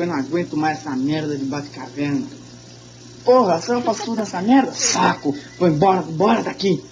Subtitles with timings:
[0.00, 2.26] eu não aguento mais essa merda de bate-caverna.
[3.24, 4.72] Porra, só eu faço tudo essa merda?
[4.72, 5.36] Saco!
[5.58, 6.84] Vou embora, bora daqui!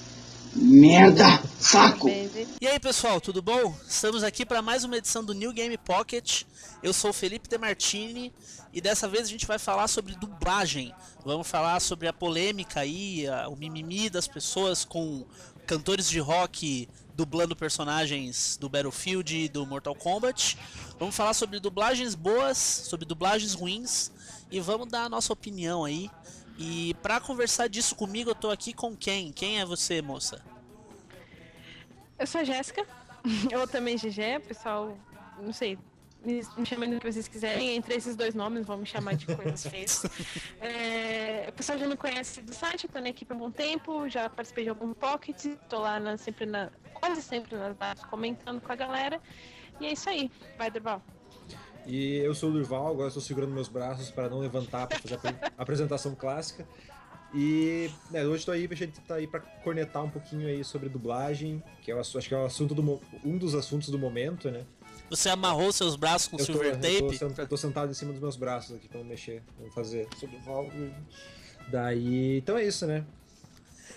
[0.54, 1.42] Merda!
[1.58, 2.08] Saco!
[2.08, 3.74] E aí pessoal, tudo bom?
[3.88, 6.44] Estamos aqui para mais uma edição do New Game Pocket.
[6.82, 8.32] Eu sou o Felipe Demartini
[8.72, 10.94] e dessa vez a gente vai falar sobre dublagem.
[11.24, 15.24] Vamos falar sobre a polêmica aí, a, o mimimi das pessoas com
[15.66, 20.58] cantores de rock dublando personagens do Battlefield e do Mortal Kombat.
[20.98, 24.10] Vamos falar sobre dublagens boas, sobre dublagens ruins
[24.50, 26.10] e vamos dar a nossa opinião aí.
[26.58, 29.32] E para conversar disso comigo, eu tô aqui com quem?
[29.32, 30.42] Quem é você, moça?
[32.18, 32.86] Eu sou a Jéssica,
[33.58, 34.96] ou também GG, pessoal,
[35.40, 35.78] não sei,
[36.24, 37.76] me, me chamem do que vocês quiserem.
[37.76, 40.02] Entre esses dois nomes, vão me chamar de coisas feias.
[40.60, 43.50] É, o pessoal já me conhece do site, eu tô na equipe há um bom
[43.50, 48.04] tempo, já participei de algum pocket, tô lá na, sempre na, quase sempre nas lives
[48.08, 49.20] comentando com a galera.
[49.80, 50.30] E é isso aí.
[50.56, 51.02] Vai, Durval.
[51.86, 55.16] E eu sou o Durval, agora estou segurando meus braços para não levantar para fazer
[55.16, 56.66] a apresentação clássica.
[57.34, 60.88] E né, hoje estou aí, a gente tá aí para cornetar um pouquinho aí sobre
[60.88, 64.50] dublagem, que é o, acho que é o assunto do, um dos assuntos do momento,
[64.50, 64.64] né?
[65.12, 67.02] Você amarrou seus braços com eu tô, silver tape?
[67.20, 69.74] Eu tô, eu tô, sentado em cima dos meus braços aqui para não mexer, vamos
[69.74, 70.66] fazer sobre o Val.
[71.68, 73.04] Daí, então é isso, né?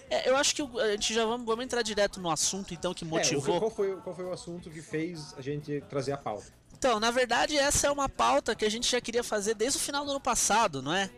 [0.10, 3.06] É, eu acho que a gente já vamos, vamos entrar direto no assunto então que
[3.06, 3.56] motivou.
[3.56, 6.48] É, qual, foi, qual foi o assunto que fez a gente trazer a pauta?
[6.78, 9.82] Então, na verdade, essa é uma pauta que a gente já queria fazer desde o
[9.82, 11.10] final do ano passado, não é?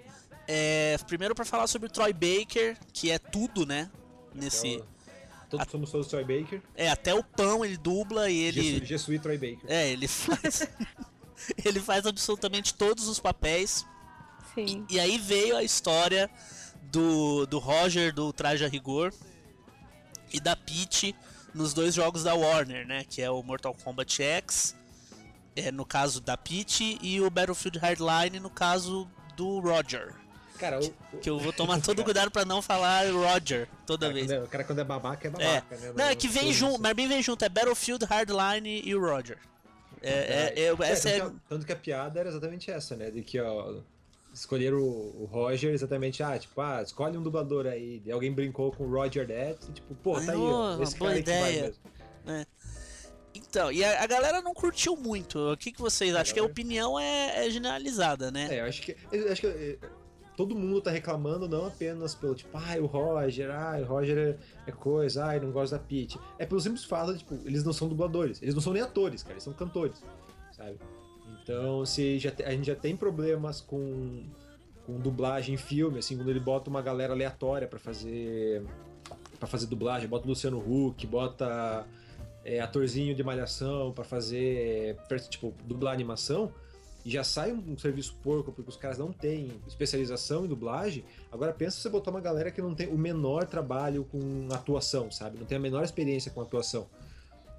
[0.48, 3.90] é primeiro para falar sobre o Troy Baker, que é tudo, né?
[4.32, 4.80] Nesse.
[5.50, 6.62] Todos somos todos Troy Baker.
[6.76, 8.86] É, até o pão ele dubla e ele.
[8.86, 9.70] Jesuí Troy Baker.
[9.70, 10.68] É, ele faz.
[11.64, 13.86] ele faz absolutamente todos os papéis.
[14.54, 14.86] Sim.
[14.90, 16.30] E, e aí veio a história
[16.92, 19.14] do, do Roger do Traje a Rigor
[20.32, 21.16] e da Peach
[21.54, 23.04] nos dois jogos da Warner, né?
[23.04, 24.76] Que é o Mortal Kombat X,
[25.56, 30.14] é, no caso da Peach, e o Battlefield Hardline no caso do Roger.
[30.58, 34.32] Cara, o, que eu vou tomar todo cuidado para não falar Roger toda cara, vez.
[34.32, 35.78] É, o cara quando é babaca é babaca, é.
[35.78, 35.94] né?
[35.96, 39.38] Não, é que vem junto, mas bem vem junto, é Battlefield Hardline e o Roger.
[40.02, 42.96] É, é, é, é essa tanto, que a, tanto que a piada era exatamente essa,
[42.96, 43.10] né?
[43.10, 43.82] De que, ó,
[44.34, 48.02] escolher o, o, Roger exatamente, ah, tipo, ah, escolhe um dublador aí.
[48.06, 51.20] E alguém brincou com o Roger Dead, tipo, pô, tá aí, ó, esse boa cara
[51.20, 51.74] ideia.
[52.28, 52.46] É.
[53.34, 55.54] Então, e a, a, galera não curtiu muito.
[55.54, 56.34] O que, que vocês acham?
[56.34, 58.48] Que a opinião é, é, generalizada, né?
[58.52, 58.96] É, eu acho que.
[59.12, 59.78] Eu acho que é,
[60.38, 64.70] todo mundo tá reclamando não apenas pelo tipo, ah, o Roger, ah, o Roger é,
[64.70, 66.18] é coisa, ah, não gosta da Peach.
[66.38, 68.40] É pelo simples fato de, tipo, eles não são dubladores.
[68.42, 70.02] Eles não são nem atores, cara, eles são cantores,
[70.52, 70.78] sabe?
[71.42, 74.24] Então, se já a gente já tem problemas com,
[74.86, 78.64] com dublagem em filme, assim, quando ele bota uma galera aleatória para fazer
[79.40, 81.86] para fazer dublagem, bota Luciano Huck, bota
[82.44, 84.98] é, atorzinho de malhação para fazer
[85.30, 86.52] tipo dublar animação
[87.08, 91.06] e já sai um, um, serviço porco porque os caras não têm especialização em dublagem.
[91.32, 95.40] Agora pensa você botar uma galera que não tem o menor trabalho com atuação, sabe?
[95.40, 96.86] Não tem a menor experiência com atuação.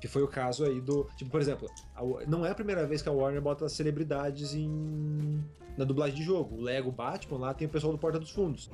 [0.03, 1.05] Que foi o caso aí do.
[1.17, 1.67] Tipo, por exemplo,
[1.97, 5.43] a, não é a primeira vez que a Warner bota celebridades em.
[5.79, 6.57] na dublagem de jogo.
[6.57, 8.71] O Lego Batman lá tem o pessoal do Porta dos Fundos.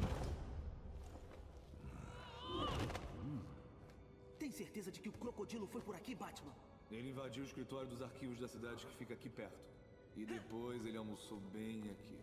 [4.41, 6.53] Tem certeza de que o crocodilo foi por aqui, Batman?
[6.91, 9.75] Ele invadiu o escritório dos arquivos da cidade que fica aqui perto.
[10.17, 12.15] E depois ele almoçou bem aqui.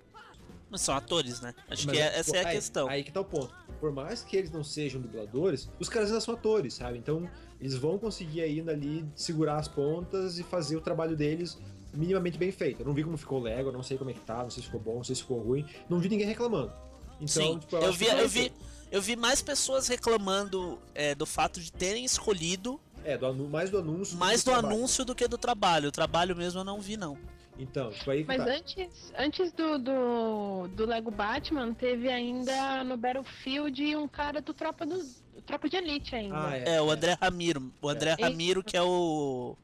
[0.69, 1.53] Mas são atores, né?
[1.69, 2.88] Acho Mas, que é, essa é a aí, questão.
[2.88, 3.53] Aí que tá o ponto.
[3.79, 6.97] Por mais que eles não sejam dubladores, os caras ainda são atores, sabe?
[6.97, 11.59] Então eles vão conseguir ainda ali segurar as pontas e fazer o trabalho deles
[11.94, 12.81] minimamente bem feito.
[12.81, 14.63] Eu não vi como ficou o Lego, não sei como é que tá, não sei
[14.63, 15.66] se ficou bom, não sei se ficou ruim.
[15.90, 16.72] Não vi ninguém reclamando.
[17.19, 18.53] Então, Sim, tipo, eu, eu vi, eu vi,
[18.91, 22.80] eu vi mais pessoas reclamando é, do fato de terem escolhido.
[23.03, 24.18] É, do, mais do anúncio.
[24.18, 25.90] Mais do, do anúncio do que do trabalho.
[25.90, 27.18] O trabalho mesmo eu não vi, não.
[27.61, 28.51] Então, tipo aí Mas tá.
[28.51, 34.83] antes, antes do, do, do, Lego Batman, teve ainda no Battlefield um cara do Tropa
[34.83, 34.99] do.
[35.45, 36.47] Tropa de Elite ainda.
[36.47, 37.71] Ah, é, é, o André Ramiro.
[37.79, 38.23] O André é.
[38.23, 39.55] Ramiro, que é o.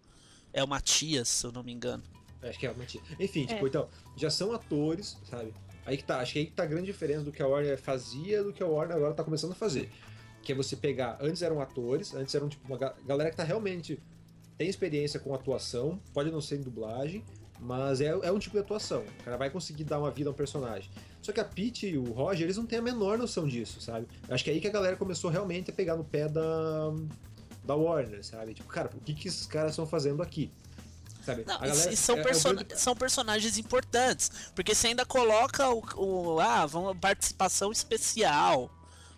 [0.53, 2.03] É o Matias, se eu não me engano.
[2.43, 3.03] Acho que é o Matias.
[3.19, 3.67] Enfim, tipo, é.
[3.67, 5.51] então, já são atores, sabe?
[5.83, 7.77] Aí que tá, acho que aí que tá a grande diferença do que a Warner
[7.79, 9.89] fazia do que a Warner agora tá começando a fazer.
[10.43, 13.99] Que é você pegar, antes eram atores, antes eram tipo uma galera que tá realmente
[14.57, 17.23] tem experiência com atuação, pode não ser em dublagem,
[17.59, 19.03] mas é, é um tipo de atuação.
[19.19, 20.89] O cara vai conseguir dar uma vida a um personagem.
[21.21, 24.07] Só que a Pete e o Roger, eles não têm a menor noção disso, sabe?
[24.29, 26.93] Acho que é aí que a galera começou realmente a pegar no pé da,
[27.65, 28.53] da Warner, sabe?
[28.53, 30.51] Tipo, cara, o que, que esses caras estão fazendo aqui?
[31.25, 31.43] Sabe?
[31.45, 35.83] Não, galera, e são, é, person é são personagens importantes, porque você ainda coloca o,
[35.97, 38.71] o ah, vamos, participação especial.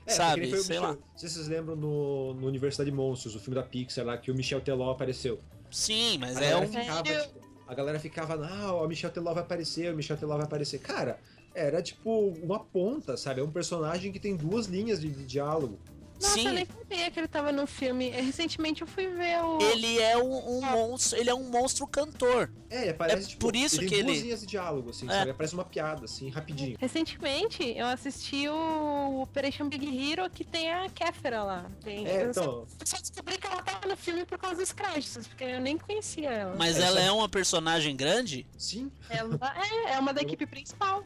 [0.08, 0.50] É, sabe?
[0.50, 0.94] Sei Michel, lá.
[0.94, 4.18] Não sei se vocês lembram no, no Universidade de Monstros, o filme da Pixar lá,
[4.18, 5.40] que o Michel Teló apareceu.
[5.70, 6.68] Sim, mas é um.
[6.68, 10.46] Ficava, tipo, a galera ficava, não, a Michelle Teló vai aparecer, a Michelle Teló vai
[10.46, 10.80] aparecer.
[10.80, 11.20] Cara,
[11.54, 13.42] era tipo uma ponta, sabe?
[13.42, 15.78] É um personagem que tem duas linhas de, de diálogo.
[16.22, 16.48] Nossa, Sim.
[16.48, 18.10] eu nem sabia que ele tava no filme.
[18.10, 19.58] Recentemente eu fui ver o.
[19.62, 22.52] Ele é um, um monstro, ele é um monstro cantor.
[22.70, 25.12] É, ele aparece, É tipo, por isso ele que ele- de diálogo, assim, É.
[25.14, 25.32] sabe?
[25.32, 26.76] Aparece uma piada, assim, rapidinho.
[26.80, 31.72] Recentemente eu assisti o Operation Big Hero que tem a Kéfera lá.
[31.84, 32.06] Tem...
[32.06, 34.74] É, eu só- então, eu só descobri que ela tava no filme por causa dos
[34.74, 36.56] créditos, porque eu nem conhecia ela.
[36.58, 37.08] Mas É, ela sabe?
[37.08, 38.46] é uma personagem grande?
[38.58, 39.40] sim, Ela
[39.88, 41.04] é, é uma da equipe principal.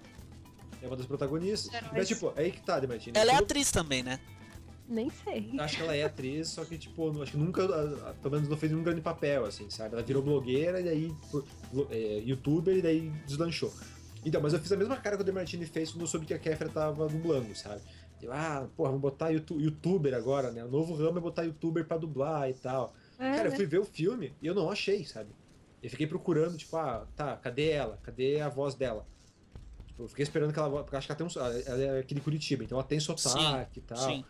[0.82, 1.72] é uma das protagonistas.
[1.74, 1.94] Heróis.
[1.94, 3.18] Mas, tipo, aí que tá, Demartini.
[3.18, 4.20] Ela é atriz também, né?
[4.88, 5.54] Nem sei.
[5.60, 7.66] Acho que ela é atriz, só que, tipo, acho que nunca,
[8.22, 9.94] pelo menos não fez nenhum grande papel, assim, sabe?
[9.96, 11.16] Ela virou blogueira e daí,
[11.90, 13.74] é, youtuber e daí deslanchou.
[14.26, 16.34] Então, mas eu fiz a mesma cara que o Demartini fez quando eu soube que
[16.34, 17.82] a Kéfera tava dublando, sabe?
[18.22, 20.64] Eu, ah, porra, vamos botar youtu- youtuber agora, né?
[20.64, 22.94] O novo ramo é botar youtuber pra dublar e tal.
[23.20, 23.56] É, Cara, eu né?
[23.58, 25.30] fui ver o filme e eu não achei, sabe?
[25.82, 28.00] Eu fiquei procurando, tipo, ah, tá, cadê ela?
[28.02, 29.06] Cadê a voz dela?
[29.88, 30.84] Tipo, eu fiquei esperando que ela.
[30.84, 31.46] Porque acho que ela tem um.
[31.66, 33.98] Ela é aqui de Curitiba, então ela tem sotaque e tal.
[33.98, 34.24] Sim.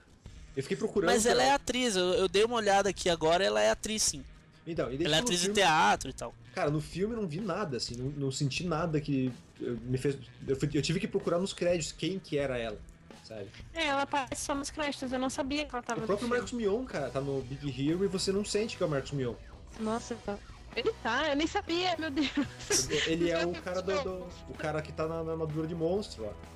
[0.55, 1.09] Eu fiquei procurando.
[1.09, 4.23] Mas ela é atriz, eu, eu dei uma olhada aqui agora, ela é atriz sim.
[4.65, 6.33] Então, e Ela é atriz de filme- teatro e tal.
[6.55, 10.15] Cara, no filme eu não vi nada, assim, não, não senti nada que me fez.
[10.47, 12.77] Eu, fui- eu tive que procurar nos créditos quem que era ela,
[13.25, 13.47] sabe?
[13.73, 16.35] É, ela aparece só nos créditos, eu não sabia que ela tava O próprio filme.
[16.41, 19.11] Marcos Mion, cara, tá no Big Hero e você não sente que é o Marcos
[19.11, 19.33] Mion.
[19.79, 20.37] Nossa, tá.
[20.75, 22.29] ele tá, eu nem sabia, meu Deus.
[23.07, 26.25] Ele é o cara do, do- o cara que tá na, na armadura de monstro,
[26.25, 26.52] ó.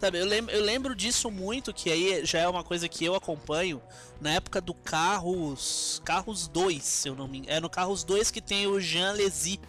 [0.00, 3.14] Sabe, eu lembro, eu lembro disso muito, que aí já é uma coisa que eu
[3.14, 3.80] acompanho
[4.20, 6.02] na época do Carros.
[6.04, 7.56] Carros 2, se eu não me engano.
[7.56, 9.60] É no Carros 2 que tem o Jean Lézy.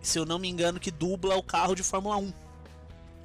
[0.00, 2.32] Se eu não me engano, que dubla o carro de Fórmula 1.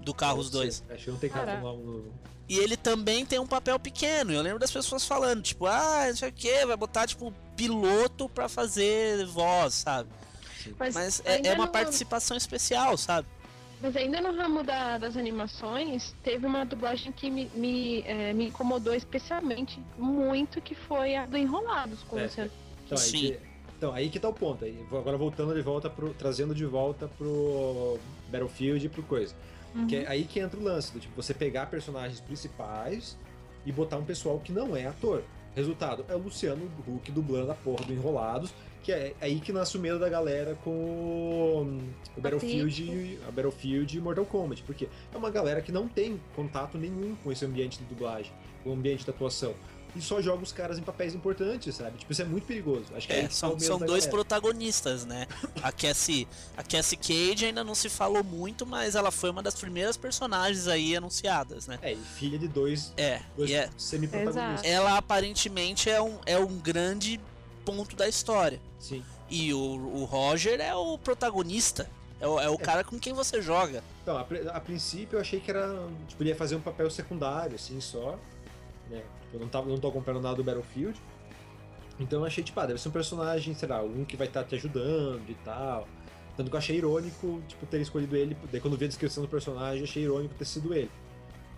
[0.01, 0.83] Do Carros 2.
[0.89, 1.67] Acho que não tem carro Caraca.
[1.67, 2.11] lá no.
[2.49, 4.33] E ele também tem um papel pequeno.
[4.33, 8.27] Eu lembro das pessoas falando, tipo, ah, não sei o que, vai botar, tipo, piloto
[8.27, 10.09] pra fazer voz, sabe?
[10.77, 13.27] Mas é, ainda é uma participação especial, sabe?
[13.81, 18.47] Mas ainda no ramo da- das animações, teve uma dublagem que me, me, eh, me
[18.47, 22.21] incomodou especialmente muito, que foi a do Enrolados com É.
[22.21, 22.51] o Luciano.
[22.85, 23.17] Então, aí Sim.
[23.19, 23.39] que,
[23.77, 24.63] então, aí que tá o ponto.
[24.65, 26.13] Aí, agora voltando de volta pro.
[26.13, 27.97] trazendo de volta pro
[28.29, 29.33] Battlefield e pro coisa.
[29.73, 29.87] Uhum.
[29.87, 33.17] Que é aí que entra o lance, do tipo, você pegar personagens principais
[33.65, 35.23] e botar um pessoal que não é ator.
[35.55, 39.77] Resultado, é o Luciano Huck dublando a porra do Enrolados, que é aí que nasce
[39.77, 40.71] o medo da galera com
[42.17, 46.19] o, Battlefield, e- a Battlefield e Mortal Kombat, porque é uma galera que não tem
[46.35, 48.31] contato nenhum com esse ambiente de dublagem,
[48.63, 49.53] com o ambiente da atuação.
[49.93, 51.97] E só joga os caras em papéis importantes, sabe?
[51.97, 52.85] Tipo, isso é muito perigoso.
[52.95, 54.09] Acho que É, que tá são, são dois galera.
[54.09, 55.27] protagonistas, né?
[55.61, 56.25] A Cassie,
[56.55, 60.65] a Cassie Cage ainda não se falou muito, mas ela foi uma das primeiras personagens
[60.69, 61.77] aí anunciadas, né?
[61.81, 64.63] É, e filha de dois, É, dois e é, semi-protagonistas.
[64.63, 67.19] ela aparentemente é um, é um grande
[67.65, 68.59] ponto da história.
[68.79, 69.03] Sim.
[69.29, 71.89] E o, o Roger é o protagonista.
[72.19, 73.83] É o, é o cara com quem você joga.
[74.03, 75.87] Então, a, a princípio eu achei que era.
[76.07, 78.19] Tipo, ele ia fazer um papel secundário, assim, só.
[78.89, 79.01] Né?
[79.21, 80.99] Tipo, eu não, tava, não tô comprando nada do Battlefield.
[81.99, 84.43] Então eu achei, tipo, ah, deve ser um personagem, sei lá, um que vai estar
[84.43, 85.87] te ajudando e tal.
[86.37, 88.37] Tanto que eu achei irônico, tipo, ter escolhido ele.
[88.51, 90.91] Daí quando eu vi a descrição do personagem, achei irônico ter sido ele.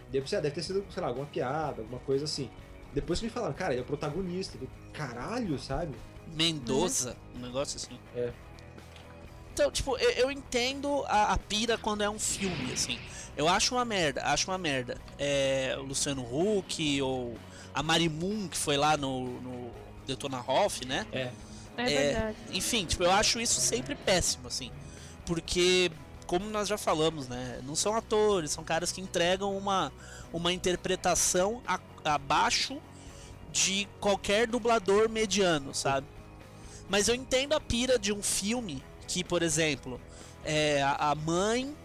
[0.10, 2.50] Daí eu pensei, ah, deve ter sido, sei lá, alguma piada, alguma coisa assim.
[2.94, 5.94] Depois que me falaram, cara, ele é o protagonista do caralho, sabe?
[6.36, 8.00] Mendoza, um negócio assim.
[8.16, 8.32] É.
[9.54, 13.00] Então, tipo, eu, eu entendo a, a pira quando é um filme, assim.
[13.38, 14.98] Eu acho uma merda, acho uma merda.
[15.18, 17.36] É, o Luciano Huck ou
[17.74, 19.72] a Marimun, que foi lá no, no
[20.08, 21.06] Detona Hoff, né?
[21.12, 21.20] É.
[21.20, 21.32] É,
[21.78, 22.38] É, verdade.
[22.52, 24.72] Enfim, tipo, eu acho isso sempre péssimo, assim.
[25.26, 25.92] Porque,
[26.28, 27.60] como nós já falamos, né?
[27.64, 29.92] Não são atores, são caras que entregam uma,
[30.32, 32.78] uma interpretação a- abaixo
[33.52, 36.08] de qualquer dublador mediano, sabe?
[36.90, 40.00] Mas eu entendo a pira de um filme que, por exemplo,
[40.44, 41.76] é, a a mãe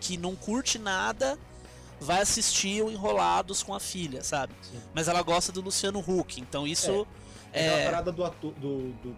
[0.00, 1.38] que não curte nada
[2.00, 4.52] vai assistir o Enrolados com a filha, sabe?
[4.62, 4.78] Sim.
[4.94, 7.06] Mas ela gosta do Luciano Huck, então isso
[7.52, 9.16] É aquela é, parada do, ator, do- do-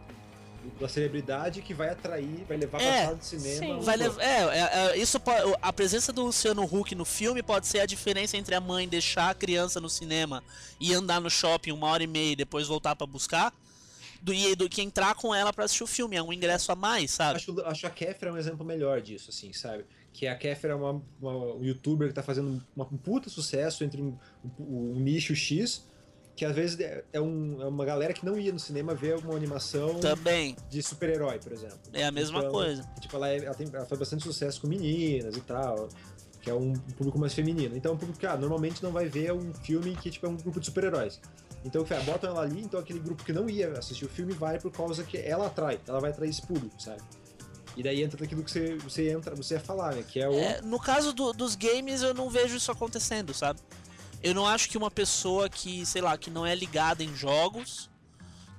[0.80, 3.80] da celebridade que vai atrair, vai levar É, pra sala de cinema.
[3.80, 5.20] Vai levar, é, é, é, isso
[5.62, 9.30] a presença do Luciano Huck no filme pode ser a diferença entre a mãe deixar
[9.30, 10.42] a criança no cinema
[10.80, 13.52] e andar no shopping uma hora e meia e depois voltar pra buscar,
[14.20, 16.16] do, e do que entrar com ela pra assistir o filme.
[16.16, 17.37] É um ingresso a mais, sabe?
[17.37, 19.84] Acho, acho a Kéfera um exemplo melhor disso, assim, sabe?
[20.12, 23.84] Que a Kéfera é uma, uma- um youtuber que tá fazendo uma, um puta sucesso
[23.84, 24.18] entre um,
[24.58, 25.84] um- um nicho X,
[26.38, 29.16] que às vezes é, é um- é uma galera que não ia no cinema ver
[29.18, 31.76] uma animação Também de super-herói, por exemplo.
[31.92, 32.83] é a mesma Então, coisa.
[33.00, 35.88] Tipo, ela, é- ela, tem, ela faz bastante sucesso com meninas e tal,
[36.40, 37.76] que é um público mais feminino.
[37.76, 40.28] Então, é um público que ah, normalmente não vai ver um filme que tipo, é
[40.28, 41.21] um grupo de super-heróis.
[41.64, 44.61] Então, ah, botam ela ali, então aquele grupo que não ia assistir o filme vai
[44.61, 47.02] por causa que ela atrai, ela vai atrair esse público, sabe?
[47.76, 50.04] E daí entra naquilo que você, você entra, você ia falar, né?
[50.07, 50.35] Que é o.
[50.35, 53.59] É, no caso do- dos games, eu não vejo isso acontecendo, sabe?
[54.22, 57.88] Eu não acho que uma pessoa que, sei lá, que não é ligada em jogos,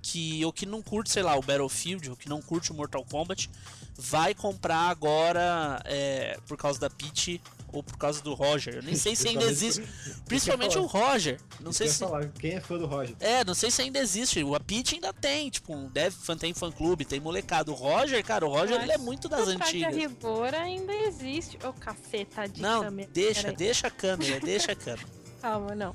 [0.01, 3.03] que ou que não curte, sei lá, o Battlefield, ou que não curte o Mortal
[3.05, 3.49] Kombat,
[3.97, 8.75] vai comprar agora é, por causa da Peach ou por causa do Roger.
[8.75, 9.83] Eu nem sei se ainda existe.
[10.25, 11.37] Principalmente o Roger.
[11.59, 11.99] Não sei se.
[11.99, 13.15] falar, quem é fã do Roger?
[13.19, 14.41] É, não sei se ainda existe.
[14.41, 17.71] O a Peach ainda tem, tipo, um dev, fan- tem fã clube, tem molecado.
[17.73, 19.93] O Roger, cara, o Roger ele é muito das O antigas.
[19.93, 21.59] rigor ainda existe.
[21.63, 23.09] Ô, caceta de Não, câmera.
[23.13, 23.55] deixa, Peraí.
[23.57, 25.18] deixa a câmera, deixa a câmera.
[25.41, 25.93] Calma, não.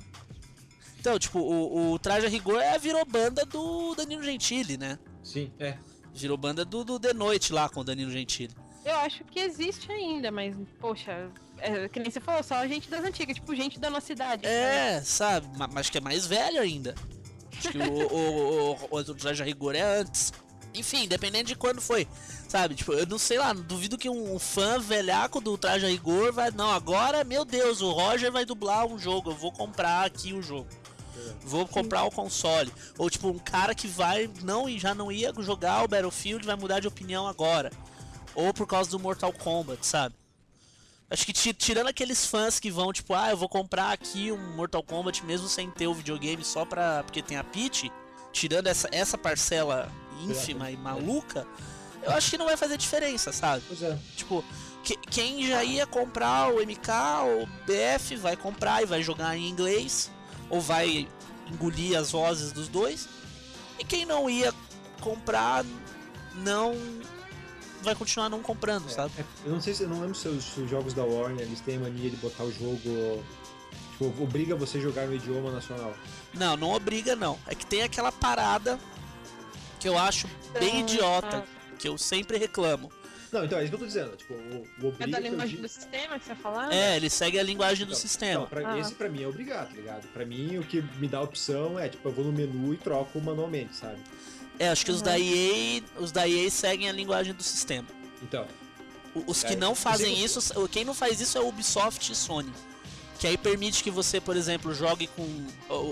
[0.99, 4.99] Então, tipo, o, o Traje a Rigor é, virou banda do Danilo Gentili, né?
[5.23, 5.77] Sim, é.
[6.15, 8.55] Virou banda do, do The Noite lá com o Danilo Gentili.
[8.85, 13.05] Eu acho que existe ainda, mas, poxa, é, que nem você falou, só gente das
[13.05, 14.47] antigas, tipo, gente da nossa idade.
[14.47, 15.47] É, sabe?
[15.59, 16.95] Ma- Mas que é mais velho ainda.
[17.57, 20.33] Acho que o, o, o, o, o Traje a Rigor é antes.
[20.75, 22.07] Enfim, dependendo de quando foi.
[22.49, 22.75] Sabe?
[22.75, 26.51] Tipo, eu não sei lá, duvido que um fã velhaco do Traje a Rigor vai.
[26.51, 29.31] Não, agora, meu Deus, o Roger vai dublar um jogo.
[29.31, 30.69] Eu vou comprar aqui o jogo.
[31.43, 32.73] Vou comprar o console.
[32.99, 34.31] Ou tipo, um cara que vai.
[34.43, 37.71] Não e já não ia jogar o Battlefield vai mudar de opinião agora.
[38.35, 40.15] Ou por causa do Mortal Kombat, sabe?
[41.09, 44.57] Acho que ti- tirando aqueles fãs que vão, tipo, ah, eu vou comprar aqui um
[44.57, 47.03] Mortal Kombat mesmo sem ter o videogame só pra.
[47.05, 47.93] porque tem a Peach,
[48.33, 49.91] tirando essa, essa parcela
[50.23, 51.47] ínfima e maluca,
[52.03, 53.63] eu acho que não vai fazer diferença, sabe?
[53.67, 53.99] Pois é.
[54.17, 54.45] Tipo,
[54.83, 56.91] que- quem já ia comprar o MK
[57.25, 60.11] ou BF vai comprar e vai jogar em inglês,
[60.51, 61.09] ou vai
[61.51, 63.09] engolir as vozes dos dois.
[63.79, 64.53] E quem não ia
[65.01, 65.65] comprar,
[66.37, 66.75] não
[67.83, 69.13] vai continuar não comprando, sabe?
[69.19, 71.43] É, eu não sei se eu não lembro se os, se os jogos da Warner
[71.47, 73.23] eles têm a mania de botar o jogo.
[73.93, 75.95] Tipo, obriga você a jogar no idioma nacional.
[76.33, 77.39] Não, não obriga não.
[77.47, 78.79] É que tem aquela parada
[79.85, 80.27] que eu acho
[80.59, 81.45] bem Ah, idiota,
[81.79, 82.91] que eu sempre reclamo.
[83.31, 84.17] Não, então é isso que eu tô dizendo.
[84.17, 86.73] Tipo, o, o É da que linguagem digo- do sistema que você ia falar?
[86.73, 88.41] É, ele segue a linguagem do Então, sistema.
[88.41, 88.79] Não, pra, Ah.
[88.79, 90.07] Esse pra mim é obrigado, tá ligado?
[90.09, 92.79] Pra mim o que me dá a opção é, tipo, eu vou no menu e
[92.79, 93.99] troco manualmente, sabe?
[94.59, 97.87] É, acho que os da EA, os da EA seguem a linguagem do sistema.
[98.23, 98.47] Então,
[99.15, 102.17] O- Os que É, não fazem isso, quem não faz isso é o Ubisoft e
[102.17, 102.53] Sony.
[103.19, 105.47] Que aí permite que você, por exemplo, jogue com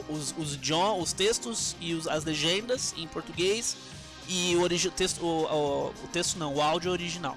[0.09, 3.77] os, os, idiom- os textos e os- as legendas em português
[4.29, 7.37] e o, texto, o, o- o texto não, o áudio original.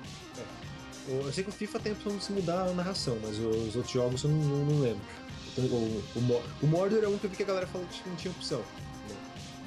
[1.08, 3.38] o- eu sei que o FIFA tem a opção de se mudar a narração, mas
[3.38, 5.02] os outros jogos eu não, não- não lembro.
[5.58, 8.10] Então, o, o, o Mordor é um que eu vi que a galera falou que
[8.10, 8.60] não tinha opção.
[8.60, 9.16] né?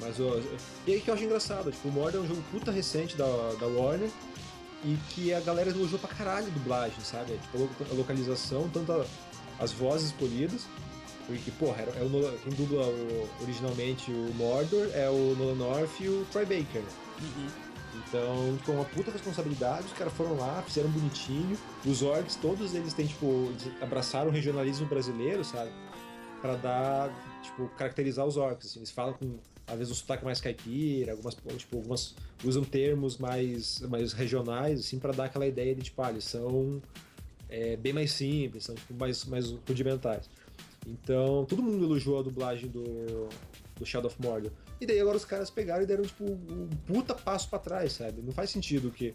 [0.01, 0.43] Mas o,
[0.85, 3.25] e aí que eu acho engraçado, tipo, o Mordor é um jogo puta recente da,
[3.59, 4.11] da Warner
[4.83, 7.33] e que a galera elogiou pra caralho a dublagem, sabe?
[7.37, 9.05] Tipo, a localização, tanto a-
[9.59, 10.65] as vozes polidas,
[11.27, 16.07] porque, porra, é o quem dubla o- originalmente o Mordor é o Nolan North e
[16.07, 16.81] o Troy Baker.
[16.81, 16.89] né?
[18.07, 21.57] Então, é uma puta responsabilidade, os caras foram lá, fizeram bonitinho.
[21.85, 23.51] Os orcs, todos eles têm, tipo,
[23.81, 25.69] abraçaram o regionalismo brasileiro, sabe?
[26.41, 28.67] Pra dar, tipo, caracterizar os orcs.
[28.67, 28.79] assim.
[28.79, 29.37] Eles falam com,
[29.67, 34.97] às vezes, um sotaque mais caipira, algumas, tipo, algumas usam termos mais, mais regionais, assim,
[34.97, 36.81] pra dar aquela ideia de, tipo, ah, eles são
[37.49, 40.29] é, bem mais simples, são, tipo, mais, mais rudimentares.
[40.87, 43.29] Então, todo mundo elogiou a dublagem do,
[43.77, 44.51] do Shadow of Mordor.
[44.79, 48.21] E daí agora os caras pegaram e deram, tipo, um puta passo pra trás, sabe?
[48.21, 49.13] Não faz sentido o que,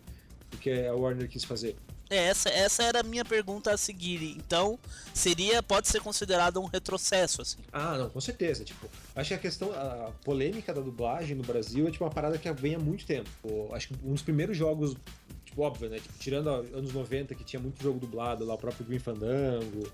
[0.53, 1.77] o que a Warner quis fazer.
[2.11, 4.23] É, essa, essa era a minha pergunta a seguir.
[4.37, 4.79] Então,
[5.15, 7.59] seria, pode ser considerado um retrocesso, assim.
[7.73, 8.63] Ah, não, com certeza.
[8.63, 12.37] Tipo, acho que a questão, a polêmica da dublagem no Brasil é tipo uma parada
[12.37, 13.31] que vem há muito tempo.
[13.73, 14.95] Acho que um dos primeiros jogos,
[15.55, 15.99] tipo, óbvio, né?
[15.99, 19.89] Tipo, tirando a- anos 90, que tinha muito jogo dublado lá, o próprio Green Fandango,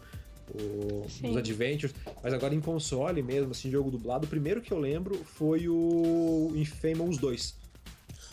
[0.52, 4.78] o, os Adventures, mas agora em console mesmo, assim, jogo dublado, o primeiro que eu
[4.78, 7.60] lembro foi o Infamous 2.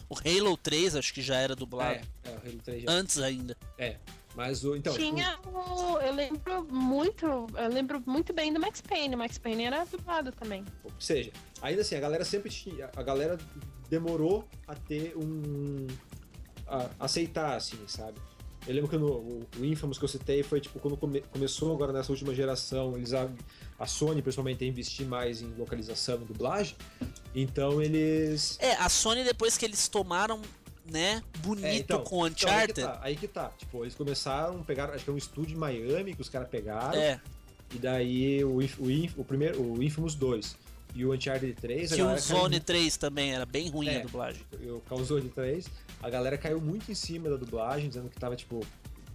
[0.09, 1.99] O Halo 3 acho que já era dublado.
[2.23, 2.91] É, é, o Halo 3 já.
[2.91, 3.57] Antes ainda.
[3.77, 3.97] É.
[4.35, 4.75] Mas o.
[4.75, 5.97] Então, tipo, Tinha o.
[5.99, 7.25] Eu lembro muito.
[7.25, 9.15] Eu lembro muito bem do Max Payne.
[9.15, 10.63] O Max Payne era dublado também.
[10.83, 12.89] Ou seja, ainda assim, a galera sempre tinha.
[12.95, 13.35] A galera
[13.89, 15.87] demorou a ter um.
[16.67, 18.17] A aceitar, assim, sabe?
[18.67, 21.73] Eu lembro que no, o, o Infamous que eu citei foi tipo quando come- começou
[21.73, 23.29] agora nessa última geração, eles a,
[23.79, 26.75] a Sony principalmente a investir mais em localização e dublagem.
[27.33, 28.57] Então eles.
[28.59, 30.41] É, a Sony depois que eles tomaram,
[30.91, 32.81] né, bonito É, então, com o então, aí que Uncharted.
[32.81, 33.49] tá, aí que tá.
[33.57, 36.97] Tipo, eles começaram, pegaram, acho que é um estúdio em Miami que os caras pegaram.
[36.99, 37.21] é,
[37.73, 40.57] E daí o, o, o primeiro, o Infamous 2
[40.97, 43.87] e o Uncharted 3, a que o galera caiu Zone 3 também era bem ruim
[43.87, 43.99] É.
[43.99, 44.41] a dublagem.
[44.59, 45.67] eu causou de 3,
[46.01, 48.65] a galera caiu muito em cima da dublagem, dizendo que tava, tipo,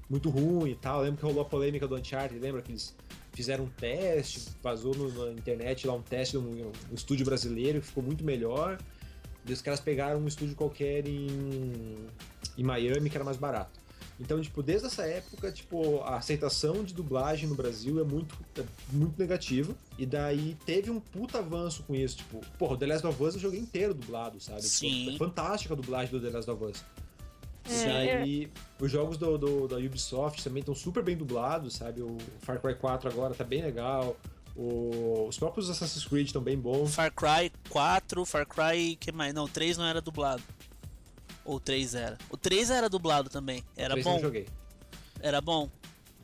[0.08, 0.98] muito ruim e tal.
[1.00, 2.94] Eu lembro que rolou a polêmica do Uncharted, lembra que eles
[3.32, 7.86] fizeram um teste, vazou no- na internet lá um teste no, no estúdio brasileiro que
[7.86, 8.78] ficou muito melhor.
[9.44, 12.06] E os caras pegaram um estúdio qualquer em.
[12.56, 13.80] em Miami, que era mais barato.
[14.22, 18.62] Então, tipo, desde essa época, tipo, a aceitação de dublagem no Brasil é muito, é
[18.92, 19.74] muito negativa.
[19.98, 22.18] E daí teve um puta avanço com isso.
[22.18, 24.60] Tipo, porra, o The Last of Us eu joguei inteiro dublado, sabe?
[24.60, 25.14] Tipo, Sim.
[25.14, 26.84] é fantástica a dublagem do The Last of Us.
[27.68, 32.00] E É, daí, os jogos do, do- da Ubisoft também estão super bem dublados, sabe?
[32.02, 34.16] O Far Cry 4 agora tá bem legal.
[34.54, 36.94] O- os próprios Assassin's Creed estão bem bons.
[36.94, 38.96] Far Cry 4, Far Cry.
[38.96, 39.32] que mais?
[39.32, 40.42] Não, 3 não era dublado.
[41.44, 42.18] Ou 3 era.
[42.30, 43.64] O 3 era dublado também.
[43.76, 44.18] Era Três eu bom.
[44.20, 44.48] joguei.
[45.20, 45.68] Era bom.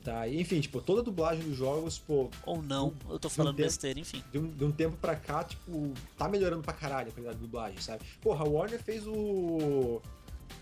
[0.05, 2.95] Tá, e, enfim, tipo, toda a dublagem dos jogos, pô, Ou não.
[3.11, 4.23] Eu tô falando tempo- besteira, enfim.
[4.33, 7.43] de um, de um tempo pra cá, tipo, tá melhorando pra caralho a qualidade de
[7.45, 8.05] dublagem, sabe?
[8.23, 10.01] Porra, a Warner fez o.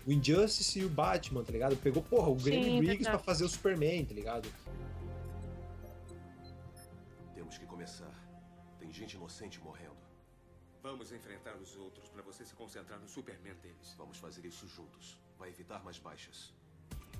[0.05, 1.77] O Injustice e o Batman, tá ligado?
[1.77, 4.49] Pegou, porra, o Graham Sim, Briggs pra fazer o Superman, tá ligado?
[7.33, 8.11] Temos que começar.
[8.79, 9.96] Tem gente inocente morrendo.
[10.89, 13.93] Vamos enfrentar os outros para você se concentrar no Superman deles.
[13.97, 15.17] Vamos fazer isso juntos.
[15.37, 16.53] Vai evitar mais baixas.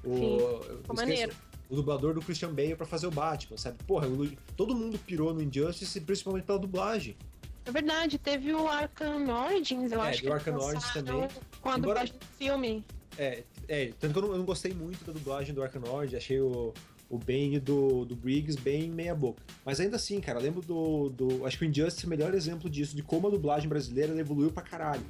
[0.05, 1.35] O, ficou maneiro.
[1.69, 3.83] o dublador do Christian Bale pra fazer o Batman, sabe?
[3.83, 7.17] Porra, o- todo mundo pirou no Injustice, principalmente pela dublagem.
[7.65, 11.27] É verdade, teve o Arkham Origins, eu É, acho tem o Arkham Origins também.
[11.59, 12.85] Com a Embora- dublagem do filme.
[13.17, 16.17] É, é, tanto que eu não, eu não gostei muito da dublagem do Arkham Origins,
[16.17, 16.73] achei o,
[17.09, 19.41] o Bane do, do Briggs bem meia boca.
[19.65, 21.45] Mas ainda assim, cara, lembro do, do.
[21.45, 24.51] Acho que o Injustice é o melhor exemplo disso, de como a dublagem brasileira evoluiu
[24.51, 25.03] pra caralho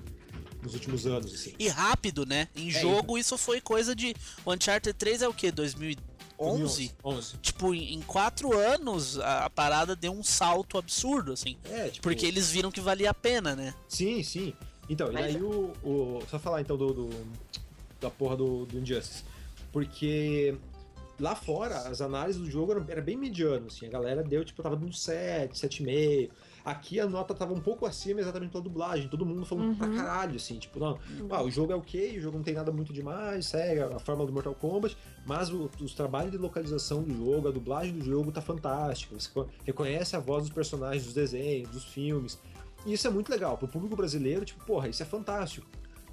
[0.61, 1.53] nos últimos anos, assim.
[1.57, 2.47] E rápido, né?
[2.55, 4.15] Em É, jogo, isso foi coisa de.
[4.45, 5.51] O Uncharted 3 é o quê?
[5.51, 6.91] 2011?
[7.03, 7.37] 11.
[7.37, 11.57] Tipo, em em quatro anos, a, a parada deu um salto absurdo, assim.
[11.65, 12.03] É, tipo.
[12.03, 13.73] Porque eles viram que valia a pena, né?
[13.87, 14.53] Sim, sim.
[14.89, 16.93] Então, Mas- e aí o, o- Só falar então do.
[16.93, 17.27] do-
[17.99, 19.23] da porra do, do Injustice.
[19.71, 20.55] Porque
[21.19, 23.86] lá fora, as análises do jogo eram, era bem mediano, assim.
[23.88, 26.29] A galera deu, tipo, tava dando 7, 7,5.
[26.63, 29.07] Aqui a nota tava um pouco acima exatamente pela dublagem.
[29.07, 29.75] Todo mundo falando Uhum.
[29.75, 30.59] pra caralho, assim.
[30.59, 33.79] Tipo, não, ah, o jogo é ok, o jogo não tem nada muito demais, segue
[33.81, 37.93] a fórmula do Mortal Kombat, mas o- os trabalhos de localização do jogo, a dublagem
[37.97, 39.17] do jogo tá fantástica.
[39.17, 42.38] Você co- reconhece a voz dos personagens, dos desenhos, dos filmes.
[42.86, 43.58] E isso é muito legal.
[43.58, 45.65] Pro público brasileiro, tipo, porra, isso é fantástico.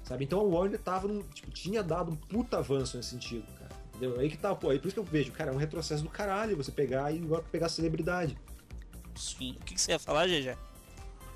[0.03, 0.23] Sabe?
[0.23, 3.64] Então a Warner tava num, tipo, tinha dado um puta avanço nesse sentido, cara.
[3.95, 4.19] Entendeu?
[4.19, 6.09] Aí que tá, pô, aí por isso que eu vejo, cara, é um retrocesso do
[6.09, 8.37] caralho você pegar e agora pegar celebridade.
[9.15, 9.55] Sim.
[9.61, 10.57] O que, que você ia falar, GG?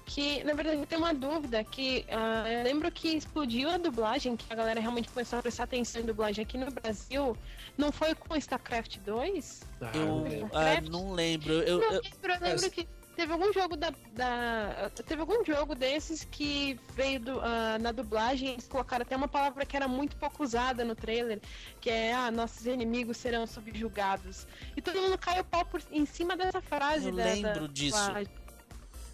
[0.06, 4.52] Que, na verdade, tem uma dúvida que ah, eu lembro que explodiu a dublagem, que
[4.52, 7.38] a galera realmente começou a prestar atenção em dublagem aqui no Brasil.
[7.78, 9.62] Não foi com StarCraft 2?
[9.80, 10.50] Ah, Eu não lembro.
[10.58, 11.54] ah, não lembro.
[11.54, 12.88] Eu, não eu- lembro, eu lembro que
[13.19, 18.49] teve algum jogo da, da- Teve algum jogo desses que veio do- ah, na dublagem,
[18.53, 21.41] eles colocaram até uma palavra que era muito pouco usada no trailer,
[21.82, 24.47] que é ah, nossos inimigos serão subjugados.
[24.77, 27.97] E todo mundo caiu pau por, em cima dessa frase Eu da, lembro da disso.
[27.97, 28.34] dublagem.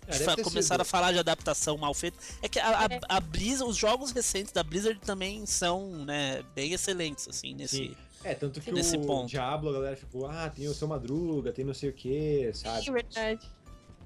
[0.07, 2.15] É, começaram a falar de adaptação mal feita.
[2.43, 2.99] É que a, a, É.
[3.09, 7.77] a Blizzard, os jogos recentes da Blizzard também são, né, bem excelentes, assim, nesse.
[7.77, 7.95] Sim.
[8.23, 9.27] É, tanto que Nesse o ponto.
[9.29, 12.83] Diablo, a galera ficou, ah, tem o seu Madruga, tem não sei o que, sabe?
[12.85, 13.54] Sim, verdade.